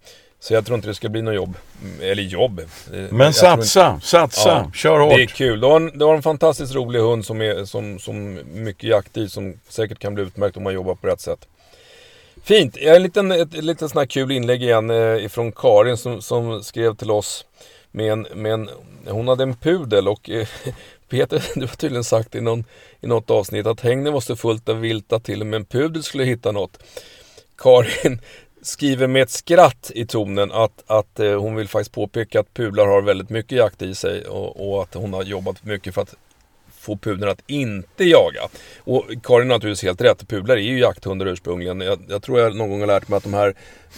Så 0.44 0.54
jag 0.54 0.66
tror 0.66 0.74
inte 0.76 0.88
det 0.88 0.94
ska 0.94 1.08
bli 1.08 1.22
något 1.22 1.34
jobb. 1.34 1.56
Mm, 1.82 2.10
Eller 2.10 2.22
jobb. 2.22 2.58
Eh, 2.60 2.64
Men 2.92 3.00
jag 3.20 3.34
tror 3.34 3.52
inte- 3.52 3.66
satsa, 3.66 4.00
satsa, 4.02 4.48
Ja, 4.48 4.70
kör 4.74 5.00
hårt. 5.00 5.14
Det 5.16 5.22
är 5.22 5.26
kul. 5.26 5.60
Du 5.60 5.66
har, 5.66 5.76
en, 5.76 5.98
du 5.98 6.04
har 6.04 6.14
en 6.14 6.22
fantastiskt 6.22 6.74
rolig 6.74 7.00
hund 7.00 7.24
som 7.24 7.40
är 7.42 7.64
som, 7.64 7.98
som 7.98 8.40
mycket 8.52 8.90
jakt 8.90 9.16
i. 9.16 9.28
Som 9.28 9.54
säkert 9.68 9.98
kan 9.98 10.14
bli 10.14 10.24
utmärkt 10.24 10.56
om 10.56 10.62
man 10.62 10.74
jobbar 10.74 10.94
på 10.94 11.06
rätt 11.06 11.20
sätt. 11.20 11.48
Fint. 12.42 12.76
Jag 12.80 12.88
har 12.90 12.96
en 12.96 13.02
liten, 13.02 13.32
ett, 13.32 13.54
ett 13.54 13.64
litet 13.64 13.90
sån 13.90 13.98
här 13.98 14.06
kul 14.06 14.30
inlägg 14.32 14.62
igen 14.62 14.90
eh, 14.90 15.24
ifrån 15.24 15.52
Karin 15.52 15.96
som, 15.96 16.22
som 16.22 16.62
skrev 16.64 16.96
till 16.96 17.10
oss. 17.10 17.44
Med 17.90 18.12
en, 18.12 18.26
med 18.34 18.52
en, 18.52 18.70
hon 19.08 19.28
hade 19.28 19.42
en 19.42 19.56
pudel 19.56 20.08
och 20.08 20.30
eh, 20.30 20.48
Peter, 21.08 21.44
du 21.54 21.60
har 21.60 21.76
tydligen 21.76 22.04
sagt 22.04 22.34
i, 22.34 22.40
någon, 22.40 22.64
i 23.00 23.06
något 23.06 23.30
avsnitt 23.30 23.66
att 23.66 23.80
hängnet 23.80 24.12
var 24.12 24.20
så 24.20 24.36
fullt 24.36 24.68
av 24.68 24.80
vilt 24.80 25.12
att 25.12 25.24
till 25.24 25.40
och 25.40 25.46
med 25.46 25.56
en 25.56 25.64
pudel 25.64 26.02
skulle 26.02 26.24
hitta 26.24 26.52
något. 26.52 26.78
Karin 27.58 28.20
skriver 28.66 29.06
med 29.06 29.22
ett 29.22 29.30
skratt 29.30 29.90
i 29.94 30.06
tonen 30.06 30.52
att, 30.52 30.84
att 30.86 31.20
eh, 31.20 31.40
hon 31.40 31.54
vill 31.54 31.68
faktiskt 31.68 31.92
påpeka 31.92 32.40
att 32.40 32.54
pudlar 32.54 32.86
har 32.86 33.02
väldigt 33.02 33.30
mycket 33.30 33.58
jakt 33.58 33.82
i 33.82 33.94
sig 33.94 34.26
och, 34.26 34.68
och 34.68 34.82
att 34.82 34.94
hon 34.94 35.12
har 35.12 35.22
jobbat 35.22 35.64
mycket 35.64 35.94
för 35.94 36.02
att 36.02 36.14
få 36.84 36.96
pudeln 36.96 37.30
att 37.30 37.42
inte 37.46 38.04
jaga. 38.04 38.40
Och 38.84 39.04
Karin 39.22 39.50
har 39.50 39.56
naturligtvis 39.56 39.82
helt 39.82 40.00
rätt. 40.00 40.28
Pudlar 40.28 40.56
är 40.56 40.60
ju 40.60 40.78
jakthundar 40.78 41.26
ursprungligen. 41.26 41.80
Jag, 41.80 41.98
jag 42.08 42.22
tror 42.22 42.40
jag 42.40 42.56
någon 42.56 42.70
gång 42.70 42.80
har 42.80 42.86
lärt 42.86 43.08
mig 43.08 43.16
att 43.16 43.22
de 43.22 43.34
här 43.34 43.54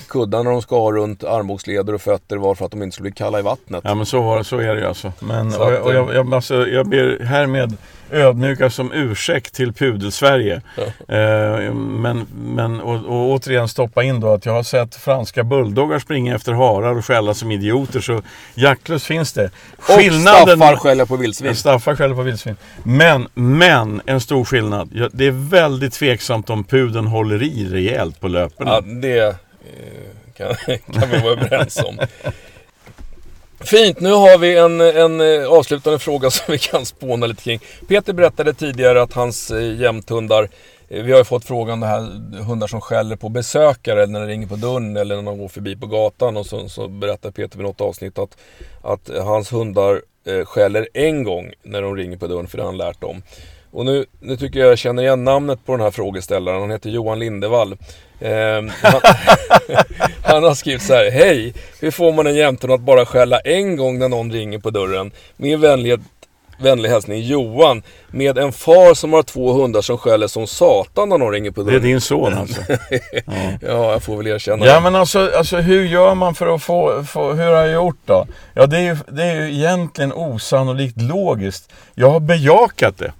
kuddarna 0.08 0.50
de 0.50 0.62
ska 0.62 0.80
ha 0.80 0.92
runt 0.92 1.24
armbågsleder 1.24 1.94
och 1.94 2.00
fötter 2.00 2.36
var 2.36 2.54
för 2.54 2.64
att 2.64 2.70
de 2.70 2.82
inte 2.82 2.94
skulle 2.94 3.10
bli 3.10 3.16
kalla 3.16 3.38
i 3.38 3.42
vattnet. 3.42 3.80
Ja 3.84 3.94
men 3.94 4.06
så, 4.06 4.22
var, 4.22 4.42
så 4.42 4.58
är 4.58 4.74
det 4.74 4.80
ju 4.80 4.86
alltså. 4.86 5.12
Men, 5.20 5.52
Så 5.52 5.60
och, 5.60 5.66
att, 5.66 5.72
jag, 5.74 5.82
och 5.82 5.94
jag, 5.94 6.14
jag, 6.14 6.34
alltså, 6.34 6.66
jag 6.66 6.88
ber 6.88 7.24
härmed 7.24 7.76
ödmjuka 8.10 8.70
som 8.70 8.92
ursäkt 8.92 9.54
till 9.54 9.72
Pudel-Sverige. 9.72 10.60
Eh, 11.08 11.74
men, 11.74 12.26
men 12.34 12.80
och, 12.80 12.94
och 12.94 13.30
återigen 13.30 13.68
stoppa 13.68 14.02
in 14.02 14.20
då 14.20 14.32
att 14.32 14.46
jag 14.46 14.52
har 14.52 14.62
sett 14.62 14.94
franska 14.94 15.44
bulldoggar 15.44 15.98
springa 15.98 16.34
efter 16.34 16.52
harar 16.52 16.98
och 16.98 17.04
skälla 17.04 17.34
som 17.34 17.50
idioter. 17.50 18.00
Så 18.00 18.22
jaktlust 18.54 19.06
finns 19.06 19.32
det. 19.32 19.50
Och 19.76 19.84
staffar 20.20 20.76
skäller 20.76 21.06
på 21.06 21.16
vildsvin. 21.16 21.54
Staffar 21.56 21.96
skäller 21.96 22.14
på 22.14 22.22
vildsvin. 22.22 22.56
Men, 22.82 23.28
men 23.34 24.02
en 24.06 24.20
stor 24.20 24.44
skillnad. 24.44 24.90
Ja, 24.94 25.08
Det 25.12 25.26
är 25.26 25.50
väldigt 25.50 25.92
tveksamt 25.92 26.50
om 26.50 26.64
pudeln 26.64 27.06
håller 27.06 27.42
i 27.42 27.68
rejält 27.70 28.20
på 28.20 28.28
löpen. 28.28 28.66
Ja, 28.66 28.80
det 28.80 29.18
eh, 29.18 29.34
kan, 30.36 30.54
kan 31.00 31.10
vi 31.10 31.18
vara 31.18 31.32
överens 31.32 31.76
om. 31.76 31.98
Fint, 33.66 34.00
nu 34.00 34.12
har 34.12 34.38
vi 34.38 34.56
en, 34.56 34.80
en 34.80 35.20
eh, 35.20 35.48
avslutande 35.48 35.98
fråga 35.98 36.30
som 36.30 36.52
vi 36.52 36.58
kan 36.58 36.86
spåna 36.86 37.26
lite 37.26 37.42
kring. 37.42 37.60
Peter 37.88 38.12
berättade 38.12 38.54
tidigare 38.54 39.02
att 39.02 39.12
hans 39.12 39.50
eh, 39.50 39.80
jämthundar, 39.80 40.48
eh, 40.88 41.02
vi 41.02 41.12
har 41.12 41.18
ju 41.18 41.24
fått 41.24 41.44
frågan 41.44 41.80
det 41.80 41.86
här 41.86 42.00
hundar 42.42 42.66
som 42.66 42.80
skäller 42.80 43.16
på 43.16 43.28
besökare 43.28 44.06
när 44.06 44.20
det 44.20 44.26
ringer 44.26 44.46
på 44.46 44.56
dörren 44.56 44.96
eller 44.96 45.16
när 45.16 45.22
de 45.22 45.38
går 45.38 45.48
förbi 45.48 45.76
på 45.76 45.86
gatan. 45.86 46.36
Och 46.36 46.46
så, 46.46 46.68
så 46.68 46.88
berättar 46.88 47.30
Peter 47.30 47.56
vid 47.56 47.66
något 47.66 47.80
avsnitt 47.80 48.18
att, 48.18 48.36
att 48.82 49.10
hans 49.24 49.52
hundar 49.52 50.02
skäller 50.44 50.88
en 50.94 51.24
gång 51.24 51.52
när 51.62 51.82
de 51.82 51.96
ringer 51.96 52.16
på 52.16 52.26
dörren, 52.26 52.46
för 52.46 52.56
det 52.56 52.62
har 52.62 52.70
han 52.70 52.78
lärt 52.78 53.00
dem. 53.00 53.22
Och 53.76 53.84
nu, 53.86 54.04
nu 54.20 54.36
tycker 54.36 54.60
jag 54.60 54.68
jag 54.70 54.78
känner 54.78 55.02
igen 55.02 55.24
namnet 55.24 55.58
på 55.66 55.72
den 55.72 55.80
här 55.80 55.90
frågeställaren. 55.90 56.60
Han 56.60 56.70
heter 56.70 56.90
Johan 56.90 57.18
Lindevall. 57.18 57.76
Ehm, 58.20 58.70
han, 58.82 59.00
han 60.22 60.44
har 60.44 60.54
skrivit 60.54 60.82
så 60.82 60.94
här. 60.94 61.10
Hej! 61.10 61.54
Hur 61.80 61.90
får 61.90 62.12
man 62.12 62.26
en 62.26 62.34
jämthund 62.34 62.72
att 62.72 62.80
bara 62.80 63.06
skälla 63.06 63.38
en 63.38 63.76
gång 63.76 63.98
när 63.98 64.08
någon 64.08 64.32
ringer 64.32 64.58
på 64.58 64.70
dörren? 64.70 65.10
Med 65.36 65.58
vänlighet, 65.60 66.00
vänlig 66.60 66.88
hälsning 66.90 67.22
Johan. 67.22 67.82
Med 68.08 68.38
en 68.38 68.52
far 68.52 68.94
som 68.94 69.12
har 69.12 69.22
två 69.22 69.52
hundar 69.52 69.80
som 69.82 69.98
skäller 69.98 70.26
som 70.26 70.46
satan 70.46 71.08
när 71.08 71.18
någon 71.18 71.32
ringer 71.32 71.50
på 71.50 71.62
Det 71.62 71.70
är 71.70 71.72
dörren. 71.72 71.82
din 71.84 72.00
son 72.00 72.34
alltså. 72.34 72.60
Ja, 73.60 73.92
jag 73.92 74.02
får 74.02 74.16
väl 74.16 74.26
erkänna 74.26 74.66
Ja 74.66 74.74
det. 74.74 74.80
men 74.80 74.94
alltså, 74.94 75.30
alltså 75.36 75.56
hur 75.56 75.84
gör 75.84 76.14
man 76.14 76.34
för 76.34 76.54
att 76.54 76.62
få, 76.62 77.04
få 77.04 77.32
hur 77.32 77.44
har 77.44 77.52
jag 77.66 77.72
gjort 77.72 77.98
då? 78.04 78.26
Ja 78.54 78.66
det 78.66 78.76
är, 78.76 78.82
ju, 78.82 78.96
det 79.08 79.22
är 79.22 79.34
ju 79.34 79.54
egentligen 79.54 80.12
osannolikt 80.12 81.02
logiskt. 81.02 81.72
Jag 81.94 82.10
har 82.10 82.20
bejakat 82.20 82.98
det. 82.98 83.12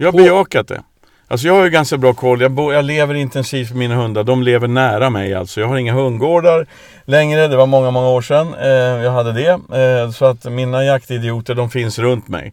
Jag 0.00 0.12
har 0.12 0.18
bejakat 0.18 0.68
det. 0.68 0.82
Alltså 1.28 1.46
jag 1.46 1.54
har 1.54 1.64
ju 1.64 1.70
ganska 1.70 1.96
bra 1.96 2.14
koll. 2.14 2.40
Jag, 2.40 2.50
bo, 2.50 2.72
jag 2.72 2.84
lever 2.84 3.14
intensivt 3.14 3.70
med 3.70 3.78
mina 3.78 3.94
hundar. 3.94 4.24
De 4.24 4.42
lever 4.42 4.68
nära 4.68 5.10
mig 5.10 5.34
alltså. 5.34 5.60
Jag 5.60 5.68
har 5.68 5.76
inga 5.76 5.92
hundgårdar 5.92 6.66
längre. 7.04 7.48
Det 7.48 7.56
var 7.56 7.66
många, 7.66 7.90
många 7.90 8.08
år 8.08 8.22
sedan 8.22 8.54
eh, 8.54 9.04
jag 9.04 9.12
hade 9.12 9.32
det. 9.32 9.50
Eh, 9.50 10.10
så 10.10 10.24
att 10.24 10.44
mina 10.44 10.84
jaktidioter 10.84 11.54
de 11.54 11.70
finns 11.70 11.98
runt 11.98 12.28
mig. 12.28 12.52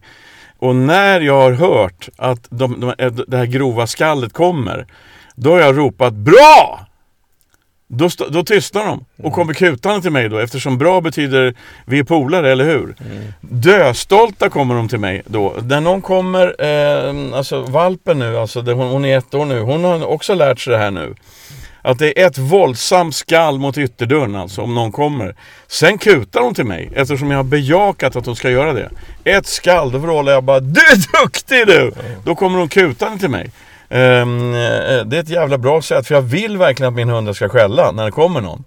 Och 0.58 0.76
när 0.76 1.20
jag 1.20 1.40
har 1.40 1.52
hört 1.52 2.08
att 2.16 2.46
de, 2.50 2.80
de, 2.80 2.94
eh, 2.98 3.12
det 3.12 3.36
här 3.36 3.46
grova 3.46 3.86
skallet 3.86 4.32
kommer. 4.32 4.86
Då 5.34 5.50
har 5.50 5.60
jag 5.60 5.78
ropat 5.78 6.14
BRA! 6.14 6.87
Då, 7.90 8.08
då 8.30 8.44
tystnar 8.44 8.86
de 8.86 9.04
och 9.22 9.32
kommer 9.32 9.54
kutande 9.54 10.02
till 10.02 10.10
mig 10.10 10.28
då 10.28 10.38
eftersom 10.38 10.78
bra 10.78 11.00
betyder 11.00 11.54
vi 11.84 11.98
är 11.98 12.04
polare, 12.04 12.52
eller 12.52 12.64
hur? 12.64 12.94
Döstolta 13.40 14.48
kommer 14.48 14.74
de 14.74 14.88
till 14.88 14.98
mig 14.98 15.22
då. 15.26 15.54
När 15.62 15.80
någon 15.80 16.02
kommer, 16.02 16.64
eh, 16.64 17.36
alltså 17.38 17.60
valpen 17.60 18.18
nu, 18.18 18.38
alltså 18.38 18.62
det, 18.62 18.72
hon, 18.72 18.88
hon 18.88 19.04
är 19.04 19.18
ett 19.18 19.34
år 19.34 19.44
nu, 19.44 19.60
hon 19.60 19.84
har 19.84 20.06
också 20.06 20.34
lärt 20.34 20.60
sig 20.60 20.72
det 20.72 20.78
här 20.78 20.90
nu. 20.90 21.14
Att 21.82 21.98
det 21.98 22.22
är 22.22 22.26
ett 22.26 22.38
våldsamt 22.38 23.14
skall 23.14 23.58
mot 23.58 23.78
ytterdörren 23.78 24.34
alltså, 24.34 24.62
om 24.62 24.74
någon 24.74 24.92
kommer. 24.92 25.34
Sen 25.66 25.98
kutar 25.98 26.40
de 26.40 26.54
till 26.54 26.64
mig, 26.64 26.90
eftersom 26.94 27.30
jag 27.30 27.38
har 27.38 27.44
bejakat 27.44 28.16
att 28.16 28.24
de 28.24 28.36
ska 28.36 28.50
göra 28.50 28.72
det. 28.72 28.90
Ett 29.24 29.46
skall, 29.46 29.92
då 29.92 29.98
vrålar 29.98 30.32
jag 30.32 30.44
bara 30.44 30.60
Du 30.60 30.80
är 30.80 31.22
duktig 31.22 31.66
du! 31.66 31.92
Då 32.24 32.34
kommer 32.34 32.58
de 32.58 32.68
kutande 32.68 33.18
till 33.18 33.30
mig. 33.30 33.50
Eh, 33.90 34.26
det 35.06 35.16
är 35.16 35.20
ett 35.20 35.28
jävla 35.28 35.58
bra 35.58 35.82
sätt, 35.82 36.06
för 36.06 36.14
jag 36.14 36.22
vill 36.22 36.56
verkligen 36.58 36.88
att 36.92 36.96
min 36.96 37.08
hund 37.08 37.36
ska 37.36 37.48
skälla 37.48 37.92
när 37.92 38.04
det 38.04 38.10
kommer 38.10 38.40
någon. 38.40 38.64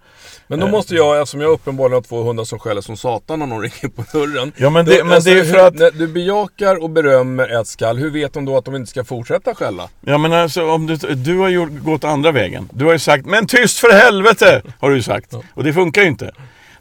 Men 0.47 0.59
då 0.59 0.67
måste 0.67 0.95
jag, 0.95 1.21
eftersom 1.21 1.41
jag 1.41 1.51
uppenbarligen 1.51 1.93
har 1.93 2.01
två 2.01 2.23
hundar 2.23 2.43
som 2.43 2.59
skäller 2.59 2.81
som 2.81 2.97
satan 2.97 3.39
när 3.39 3.45
någon 3.45 3.61
ringer 3.61 3.87
på 3.95 4.03
dörren. 4.17 4.51
Ja, 4.57 4.69
men 4.69 4.85
det- 4.85 4.97
Då- 4.99 5.05
men 5.05 5.21
det 5.23 5.31
är 5.39 5.43
för 5.43 5.67
att- 5.67 5.73
När 5.75 5.91
du 5.91 6.07
bejakar 6.07 6.83
och 6.83 6.89
berömmer 6.89 7.59
ett 7.61 7.67
skall, 7.67 7.97
hur 7.97 8.09
vet 8.09 8.33
de 8.33 8.45
då 8.45 8.57
att 8.57 8.65
de 8.65 8.75
inte 8.75 8.89
ska 8.91 9.03
fortsätta 9.03 9.55
skälla? 9.55 9.89
Ja 10.01 10.17
men 10.17 10.33
alltså 10.33 10.69
om 10.71 10.87
du, 10.87 10.95
du 10.95 11.37
har 11.37 11.49
ju 11.49 11.65
gått 11.65 12.03
andra 12.03 12.31
vägen. 12.31 12.69
Du 12.73 12.85
har 12.85 12.91
ju 12.93 12.99
sagt 12.99 13.25
Men 13.25 13.47
tyst 13.47 13.79
för 13.79 13.91
helvete! 13.91 14.61
Har 14.79 14.89
du 14.89 14.95
ju 14.95 15.03
sagt. 15.03 15.33
Och 15.53 15.63
det 15.63 15.73
funkar 15.73 16.01
ju 16.01 16.07
inte. 16.07 16.31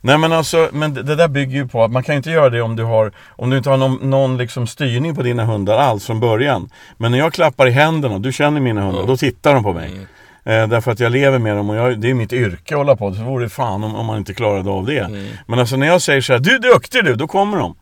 Nej 0.01 0.19
men 0.19 0.33
alltså, 0.33 0.69
men 0.73 0.95
det, 0.95 1.03
det 1.03 1.15
där 1.15 1.29
bygger 1.29 1.57
ju 1.57 1.69
på 1.69 1.85
att 1.85 1.91
man 1.91 2.03
kan 2.03 2.15
inte 2.15 2.31
göra 2.31 2.51
det 2.51 2.63
om 2.63 2.77
du 2.77 2.85
har 2.85 3.13
Om 3.29 3.51
du 3.51 3.57
inte 3.57 3.71
har 3.71 3.77
någon, 3.77 4.11
någon 4.11 4.37
liksom 4.37 4.67
styrning 4.67 5.15
på 5.15 5.23
dina 5.23 5.45
hundar 5.45 5.79
alls 5.79 6.07
från 6.07 6.21
början. 6.21 6.71
Men 6.97 7.11
när 7.13 7.19
jag 7.19 7.33
klappar 7.33 7.67
i 7.67 7.71
händerna, 7.71 8.19
du 8.19 8.33
känner 8.33 8.61
mina 8.61 8.83
hundar, 8.83 9.07
då 9.07 9.17
tittar 9.17 9.55
de 9.55 9.63
på 9.63 9.73
mig. 9.73 9.91
Eh, 10.45 10.69
därför 10.69 10.93
att 10.93 11.01
jag 11.01 11.13
lever 11.13 11.39
med 11.39 11.57
dem 11.57 11.71
och 11.71 11.77
jag, 11.77 12.01
det 12.01 12.11
är 12.11 12.15
mitt 12.15 12.33
yrke 12.33 12.75
att 12.75 12.79
hålla 12.79 12.97
på. 12.97 13.15
Så 13.15 13.23
vore 13.23 13.45
det 13.45 13.49
fan 13.49 13.85
om, 13.85 13.95
om 13.95 14.07
man 14.07 14.19
inte 14.19 14.35
klarade 14.35 14.71
av 14.71 14.87
det. 14.87 15.09
Men 15.47 15.59
alltså 15.59 15.77
när 15.77 15.87
jag 15.87 16.03
säger 16.03 16.21
så 16.21 16.33
här, 16.33 16.41
du 16.41 16.55
är 16.55 16.59
duktig 16.59 17.05
du, 17.05 17.15
då 17.15 17.27
kommer 17.27 17.59
de. 17.59 17.75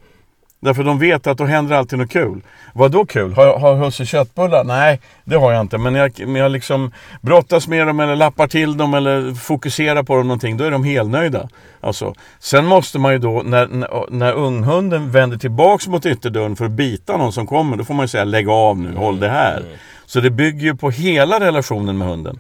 Därför 0.60 0.84
de 0.84 0.98
vet 0.98 1.26
att 1.26 1.38
då 1.38 1.44
händer 1.44 1.76
alltid 1.76 1.98
något 1.98 2.10
kul. 2.10 2.42
Vad 2.72 2.90
då 2.90 3.06
kul? 3.06 3.32
Har, 3.32 3.58
har 3.58 3.76
husse 3.76 4.06
köttbullar? 4.06 4.64
Nej, 4.64 5.00
det 5.24 5.36
har 5.36 5.52
jag 5.52 5.60
inte. 5.60 5.78
Men 5.78 5.94
jag, 5.94 6.12
men 6.18 6.34
jag 6.34 6.52
liksom 6.52 6.92
brottas 7.20 7.68
med 7.68 7.86
dem 7.86 8.00
eller 8.00 8.16
lappar 8.16 8.48
till 8.48 8.76
dem 8.76 8.94
eller 8.94 9.34
fokuserar 9.34 10.02
på 10.02 10.16
dem 10.16 10.26
någonting. 10.26 10.56
Då 10.56 10.64
är 10.64 10.70
de 10.70 10.84
helnöjda. 10.84 11.48
Alltså. 11.80 12.14
Sen 12.38 12.66
måste 12.66 12.98
man 12.98 13.12
ju 13.12 13.18
då, 13.18 13.42
när, 13.44 13.66
när, 13.66 14.10
när 14.10 14.32
unghunden 14.32 15.10
vänder 15.10 15.36
tillbaks 15.36 15.88
mot 15.88 16.06
ytterdörren 16.06 16.56
för 16.56 16.64
att 16.64 16.70
bita 16.70 17.16
någon 17.16 17.32
som 17.32 17.46
kommer. 17.46 17.76
Då 17.76 17.84
får 17.84 17.94
man 17.94 18.04
ju 18.04 18.08
säga 18.08 18.24
lägg 18.24 18.48
av 18.48 18.78
nu, 18.78 18.96
håll 18.96 19.20
det 19.20 19.28
här. 19.28 19.62
Så 20.06 20.20
det 20.20 20.30
bygger 20.30 20.62
ju 20.62 20.76
på 20.76 20.90
hela 20.90 21.40
relationen 21.40 21.98
med 21.98 22.08
hunden. 22.08 22.38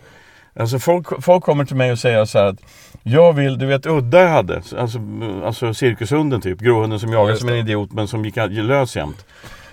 Alltså 0.58 0.78
folk, 0.78 1.22
folk 1.22 1.44
kommer 1.44 1.64
till 1.64 1.76
mig 1.76 1.92
och 1.92 1.98
säger 1.98 2.24
så 2.24 2.38
här 2.38 2.46
att 2.46 2.60
jag 3.02 3.32
vill, 3.32 3.58
du 3.58 3.66
vet 3.66 3.86
Udda 3.86 4.20
jag 4.20 4.28
hade, 4.28 4.62
alltså, 4.78 5.00
alltså 5.44 5.74
cirkushunden 5.74 6.40
typ, 6.40 6.60
gråhunden 6.60 7.00
som 7.00 7.12
jagade 7.12 7.30
just 7.30 7.40
som 7.40 7.48
en 7.48 7.56
idiot 7.56 7.92
men 7.92 8.08
som 8.08 8.24
gick 8.24 8.36
lös 8.36 8.96
jämt. 8.96 9.26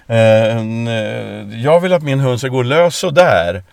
Eh, 0.08 0.58
en, 0.58 0.88
eh, 0.88 1.62
jag 1.64 1.80
vill 1.80 1.94
att 1.94 2.04
min 2.04 2.20
hund 2.20 2.40
ska 2.40 2.48
gå 2.48 2.64
lös 2.64 2.96
sådär. 2.96 3.64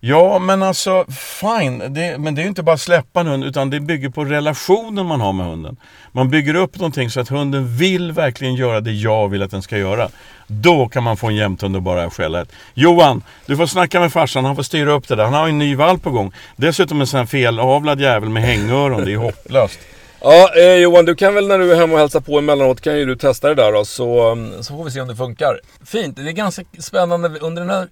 Ja 0.00 0.38
men 0.38 0.62
alltså 0.62 1.04
fine, 1.10 1.78
det, 1.94 2.18
men 2.18 2.34
det 2.34 2.40
är 2.40 2.42
ju 2.42 2.48
inte 2.48 2.62
bara 2.62 2.74
att 2.74 2.80
släppa 2.80 3.20
en 3.20 3.26
hund 3.26 3.44
utan 3.44 3.70
det 3.70 3.80
bygger 3.80 4.08
på 4.08 4.24
relationen 4.24 5.06
man 5.06 5.20
har 5.20 5.32
med 5.32 5.46
hunden. 5.46 5.76
Man 6.12 6.30
bygger 6.30 6.54
upp 6.54 6.76
någonting 6.76 7.10
så 7.10 7.20
att 7.20 7.28
hunden 7.28 7.76
vill 7.76 8.12
verkligen 8.12 8.54
göra 8.54 8.80
det 8.80 8.92
jag 8.92 9.28
vill 9.28 9.42
att 9.42 9.50
den 9.50 9.62
ska 9.62 9.78
göra. 9.78 10.08
Då 10.46 10.88
kan 10.88 11.02
man 11.02 11.16
få 11.16 11.26
en 11.26 11.36
jämthund 11.36 11.76
och 11.76 11.82
bara 11.82 12.10
skälla 12.10 12.42
ett. 12.42 12.52
Johan, 12.74 13.22
du 13.46 13.56
får 13.56 13.66
snacka 13.66 14.00
med 14.00 14.12
farsan, 14.12 14.44
han 14.44 14.56
får 14.56 14.62
styra 14.62 14.92
upp 14.92 15.08
det 15.08 15.14
där. 15.14 15.24
Han 15.24 15.34
har 15.34 15.46
ju 15.46 15.50
en 15.50 15.58
ny 15.58 15.74
valp 15.74 16.02
på 16.02 16.10
gång. 16.10 16.32
Dessutom 16.56 17.00
en 17.00 17.06
sån 17.06 17.18
här 17.18 17.26
felavlad 17.26 18.00
jävel 18.00 18.28
med 18.28 18.42
hängöron, 18.42 19.04
det 19.04 19.12
är 19.12 19.16
hopplöst. 19.16 19.78
Ja, 20.20 20.50
eh, 20.56 20.74
Johan, 20.74 21.04
du 21.04 21.14
kan 21.14 21.34
väl 21.34 21.48
när 21.48 21.58
du 21.58 21.72
är 21.72 21.76
hemma 21.76 21.92
och 21.92 21.98
hälsar 21.98 22.20
på 22.20 22.38
emellanåt 22.38 22.80
kan 22.80 22.98
ju 22.98 23.06
du 23.06 23.16
testa 23.16 23.48
det 23.48 23.54
där 23.54 23.72
då, 23.72 23.84
så, 23.84 24.32
mm, 24.32 24.62
så 24.62 24.76
får 24.76 24.84
vi 24.84 24.90
se 24.90 25.00
om 25.00 25.08
det 25.08 25.16
funkar. 25.16 25.60
Fint, 25.86 26.16
det 26.16 26.22
är 26.22 26.32
ganska 26.32 26.62
spännande. 26.78 27.28
Under 27.40 27.62
den 27.62 27.70
här 27.70 27.88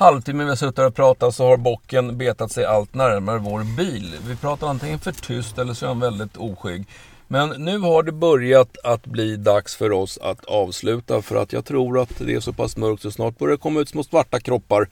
halvtimme 0.00 0.44
vi 0.44 0.48
har 0.48 0.56
suttit 0.56 0.78
och 0.78 0.94
pratat 0.94 1.34
så 1.34 1.46
har 1.46 1.56
bocken 1.56 2.18
betat 2.18 2.52
sig 2.52 2.64
allt 2.64 2.94
närmare 2.94 3.38
vår 3.38 3.76
bil. 3.76 4.14
Vi 4.26 4.36
pratar 4.36 4.68
antingen 4.68 4.98
för 4.98 5.12
tyst 5.12 5.58
eller 5.58 5.74
så 5.74 5.84
är 5.84 5.88
han 5.88 6.00
väldigt 6.00 6.36
oskygg. 6.36 6.86
Men 7.28 7.48
nu 7.48 7.78
har 7.78 8.02
det 8.02 8.12
börjat 8.12 8.76
att 8.84 9.06
bli 9.06 9.36
dags 9.36 9.76
för 9.76 9.92
oss 9.92 10.18
att 10.22 10.44
avsluta 10.44 11.22
för 11.22 11.36
att 11.36 11.52
jag 11.52 11.64
tror 11.64 12.00
att 12.00 12.18
det 12.18 12.34
är 12.34 12.40
så 12.40 12.52
pass 12.52 12.76
mörkt 12.76 13.02
så 13.02 13.10
snart 13.10 13.38
börjar 13.38 13.52
det 13.52 13.60
komma 13.60 13.80
ut 13.80 13.88
små 13.88 14.02
svarta 14.02 14.40
kroppar 14.40 14.88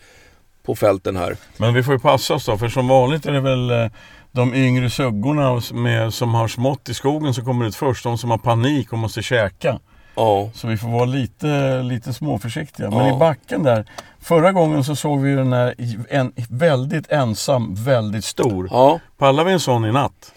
på 0.62 0.75
fälten 0.75 1.16
här. 1.16 1.37
Men 1.57 1.75
vi 1.75 1.83
får 1.83 1.94
ju 1.94 2.01
passa 2.01 2.35
oss 2.35 2.47
då, 2.47 2.59
för 2.59 2.68
som 2.68 2.88
vanligt 2.88 3.27
är 3.27 3.33
det 3.33 3.40
väl 3.40 3.71
eh, 3.71 3.90
de 4.33 4.55
yngre 4.55 4.90
suggorna 4.90 5.62
med, 5.73 6.14
som 6.14 6.35
har 6.35 6.49
smått 6.49 6.88
i 6.88 6.94
skogen 6.94 7.35
som 7.35 7.44
kommer 7.44 7.66
ut 7.66 7.77
först. 7.77 8.05
De 8.05 8.18
som 8.18 8.31
har 8.31 8.38
panik 8.38 8.92
och 8.92 8.99
måste 8.99 9.23
käka. 9.23 9.79
Ja. 10.18 10.50
Så 10.54 10.66
vi 10.66 10.76
får 10.76 10.88
vara 10.88 11.04
lite, 11.04 11.83
lite 11.83 12.12
småförsiktiga. 12.12 12.90
Men 12.90 13.07
Ja. 13.07 13.16
i 13.16 13.18
backen 13.18 13.62
där. 13.62 13.85
Förra 14.20 14.52
gången 14.52 14.85
så 14.85 14.96
såg 14.96 15.20
vi 15.20 15.35
den 15.35 15.52
här 15.52 15.74
en, 16.11 16.33
väldigt 16.50 17.12
ensam, 17.12 17.74
väldigt 17.74 18.24
stor. 18.24 18.68
Ja. 18.70 19.00
Pallar 19.18 19.44
vi 19.44 19.52
en 19.52 19.61
sån 19.61 19.85
i 19.85 19.92
natt? 19.92 20.33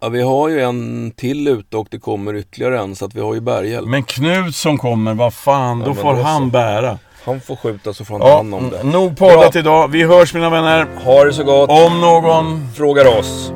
ja, 0.00 0.08
vi 0.08 0.22
har 0.22 0.48
ju 0.48 0.60
en 0.60 1.10
till 1.16 1.48
ute 1.48 1.76
och 1.76 1.86
det 1.90 1.98
kommer 1.98 2.34
ytterligare 2.34 2.78
en 2.80 2.96
så 2.96 3.04
att 3.04 3.14
vi 3.14 3.20
har 3.20 3.34
ju 3.34 3.40
bärhjälp. 3.40 3.88
Men 3.88 4.02
Knut 4.02 4.54
som 4.56 4.78
kommer, 4.78 5.14
vad 5.14 5.34
fan, 5.34 5.80
Ja, 5.80 5.86
då 5.86 5.94
får 5.94 6.12
då 6.14 6.18
så. 6.18 6.22
han 6.24 6.50
bära. 6.50 6.98
Han 7.24 7.40
får 7.40 7.56
skjuta 7.56 7.92
så 7.94 8.04
får 8.04 8.14
han 8.14 8.20
ta 8.20 8.28
Ja, 8.28 8.36
hand 8.36 8.54
om 8.54 8.70
det. 8.70 8.82
nog 8.82 9.16
poddat 9.18 9.56
idag. 9.56 9.88
Vi 9.88 10.02
hörs 10.02 10.34
mina 10.34 10.50
vänner. 10.50 10.86
Ha 11.04 11.24
det 11.24 11.32
så 11.32 11.44
gott. 11.44 11.70
Om 11.70 12.00
någon 12.00 12.68
Frågar 12.74 13.18
oss. 13.18 13.52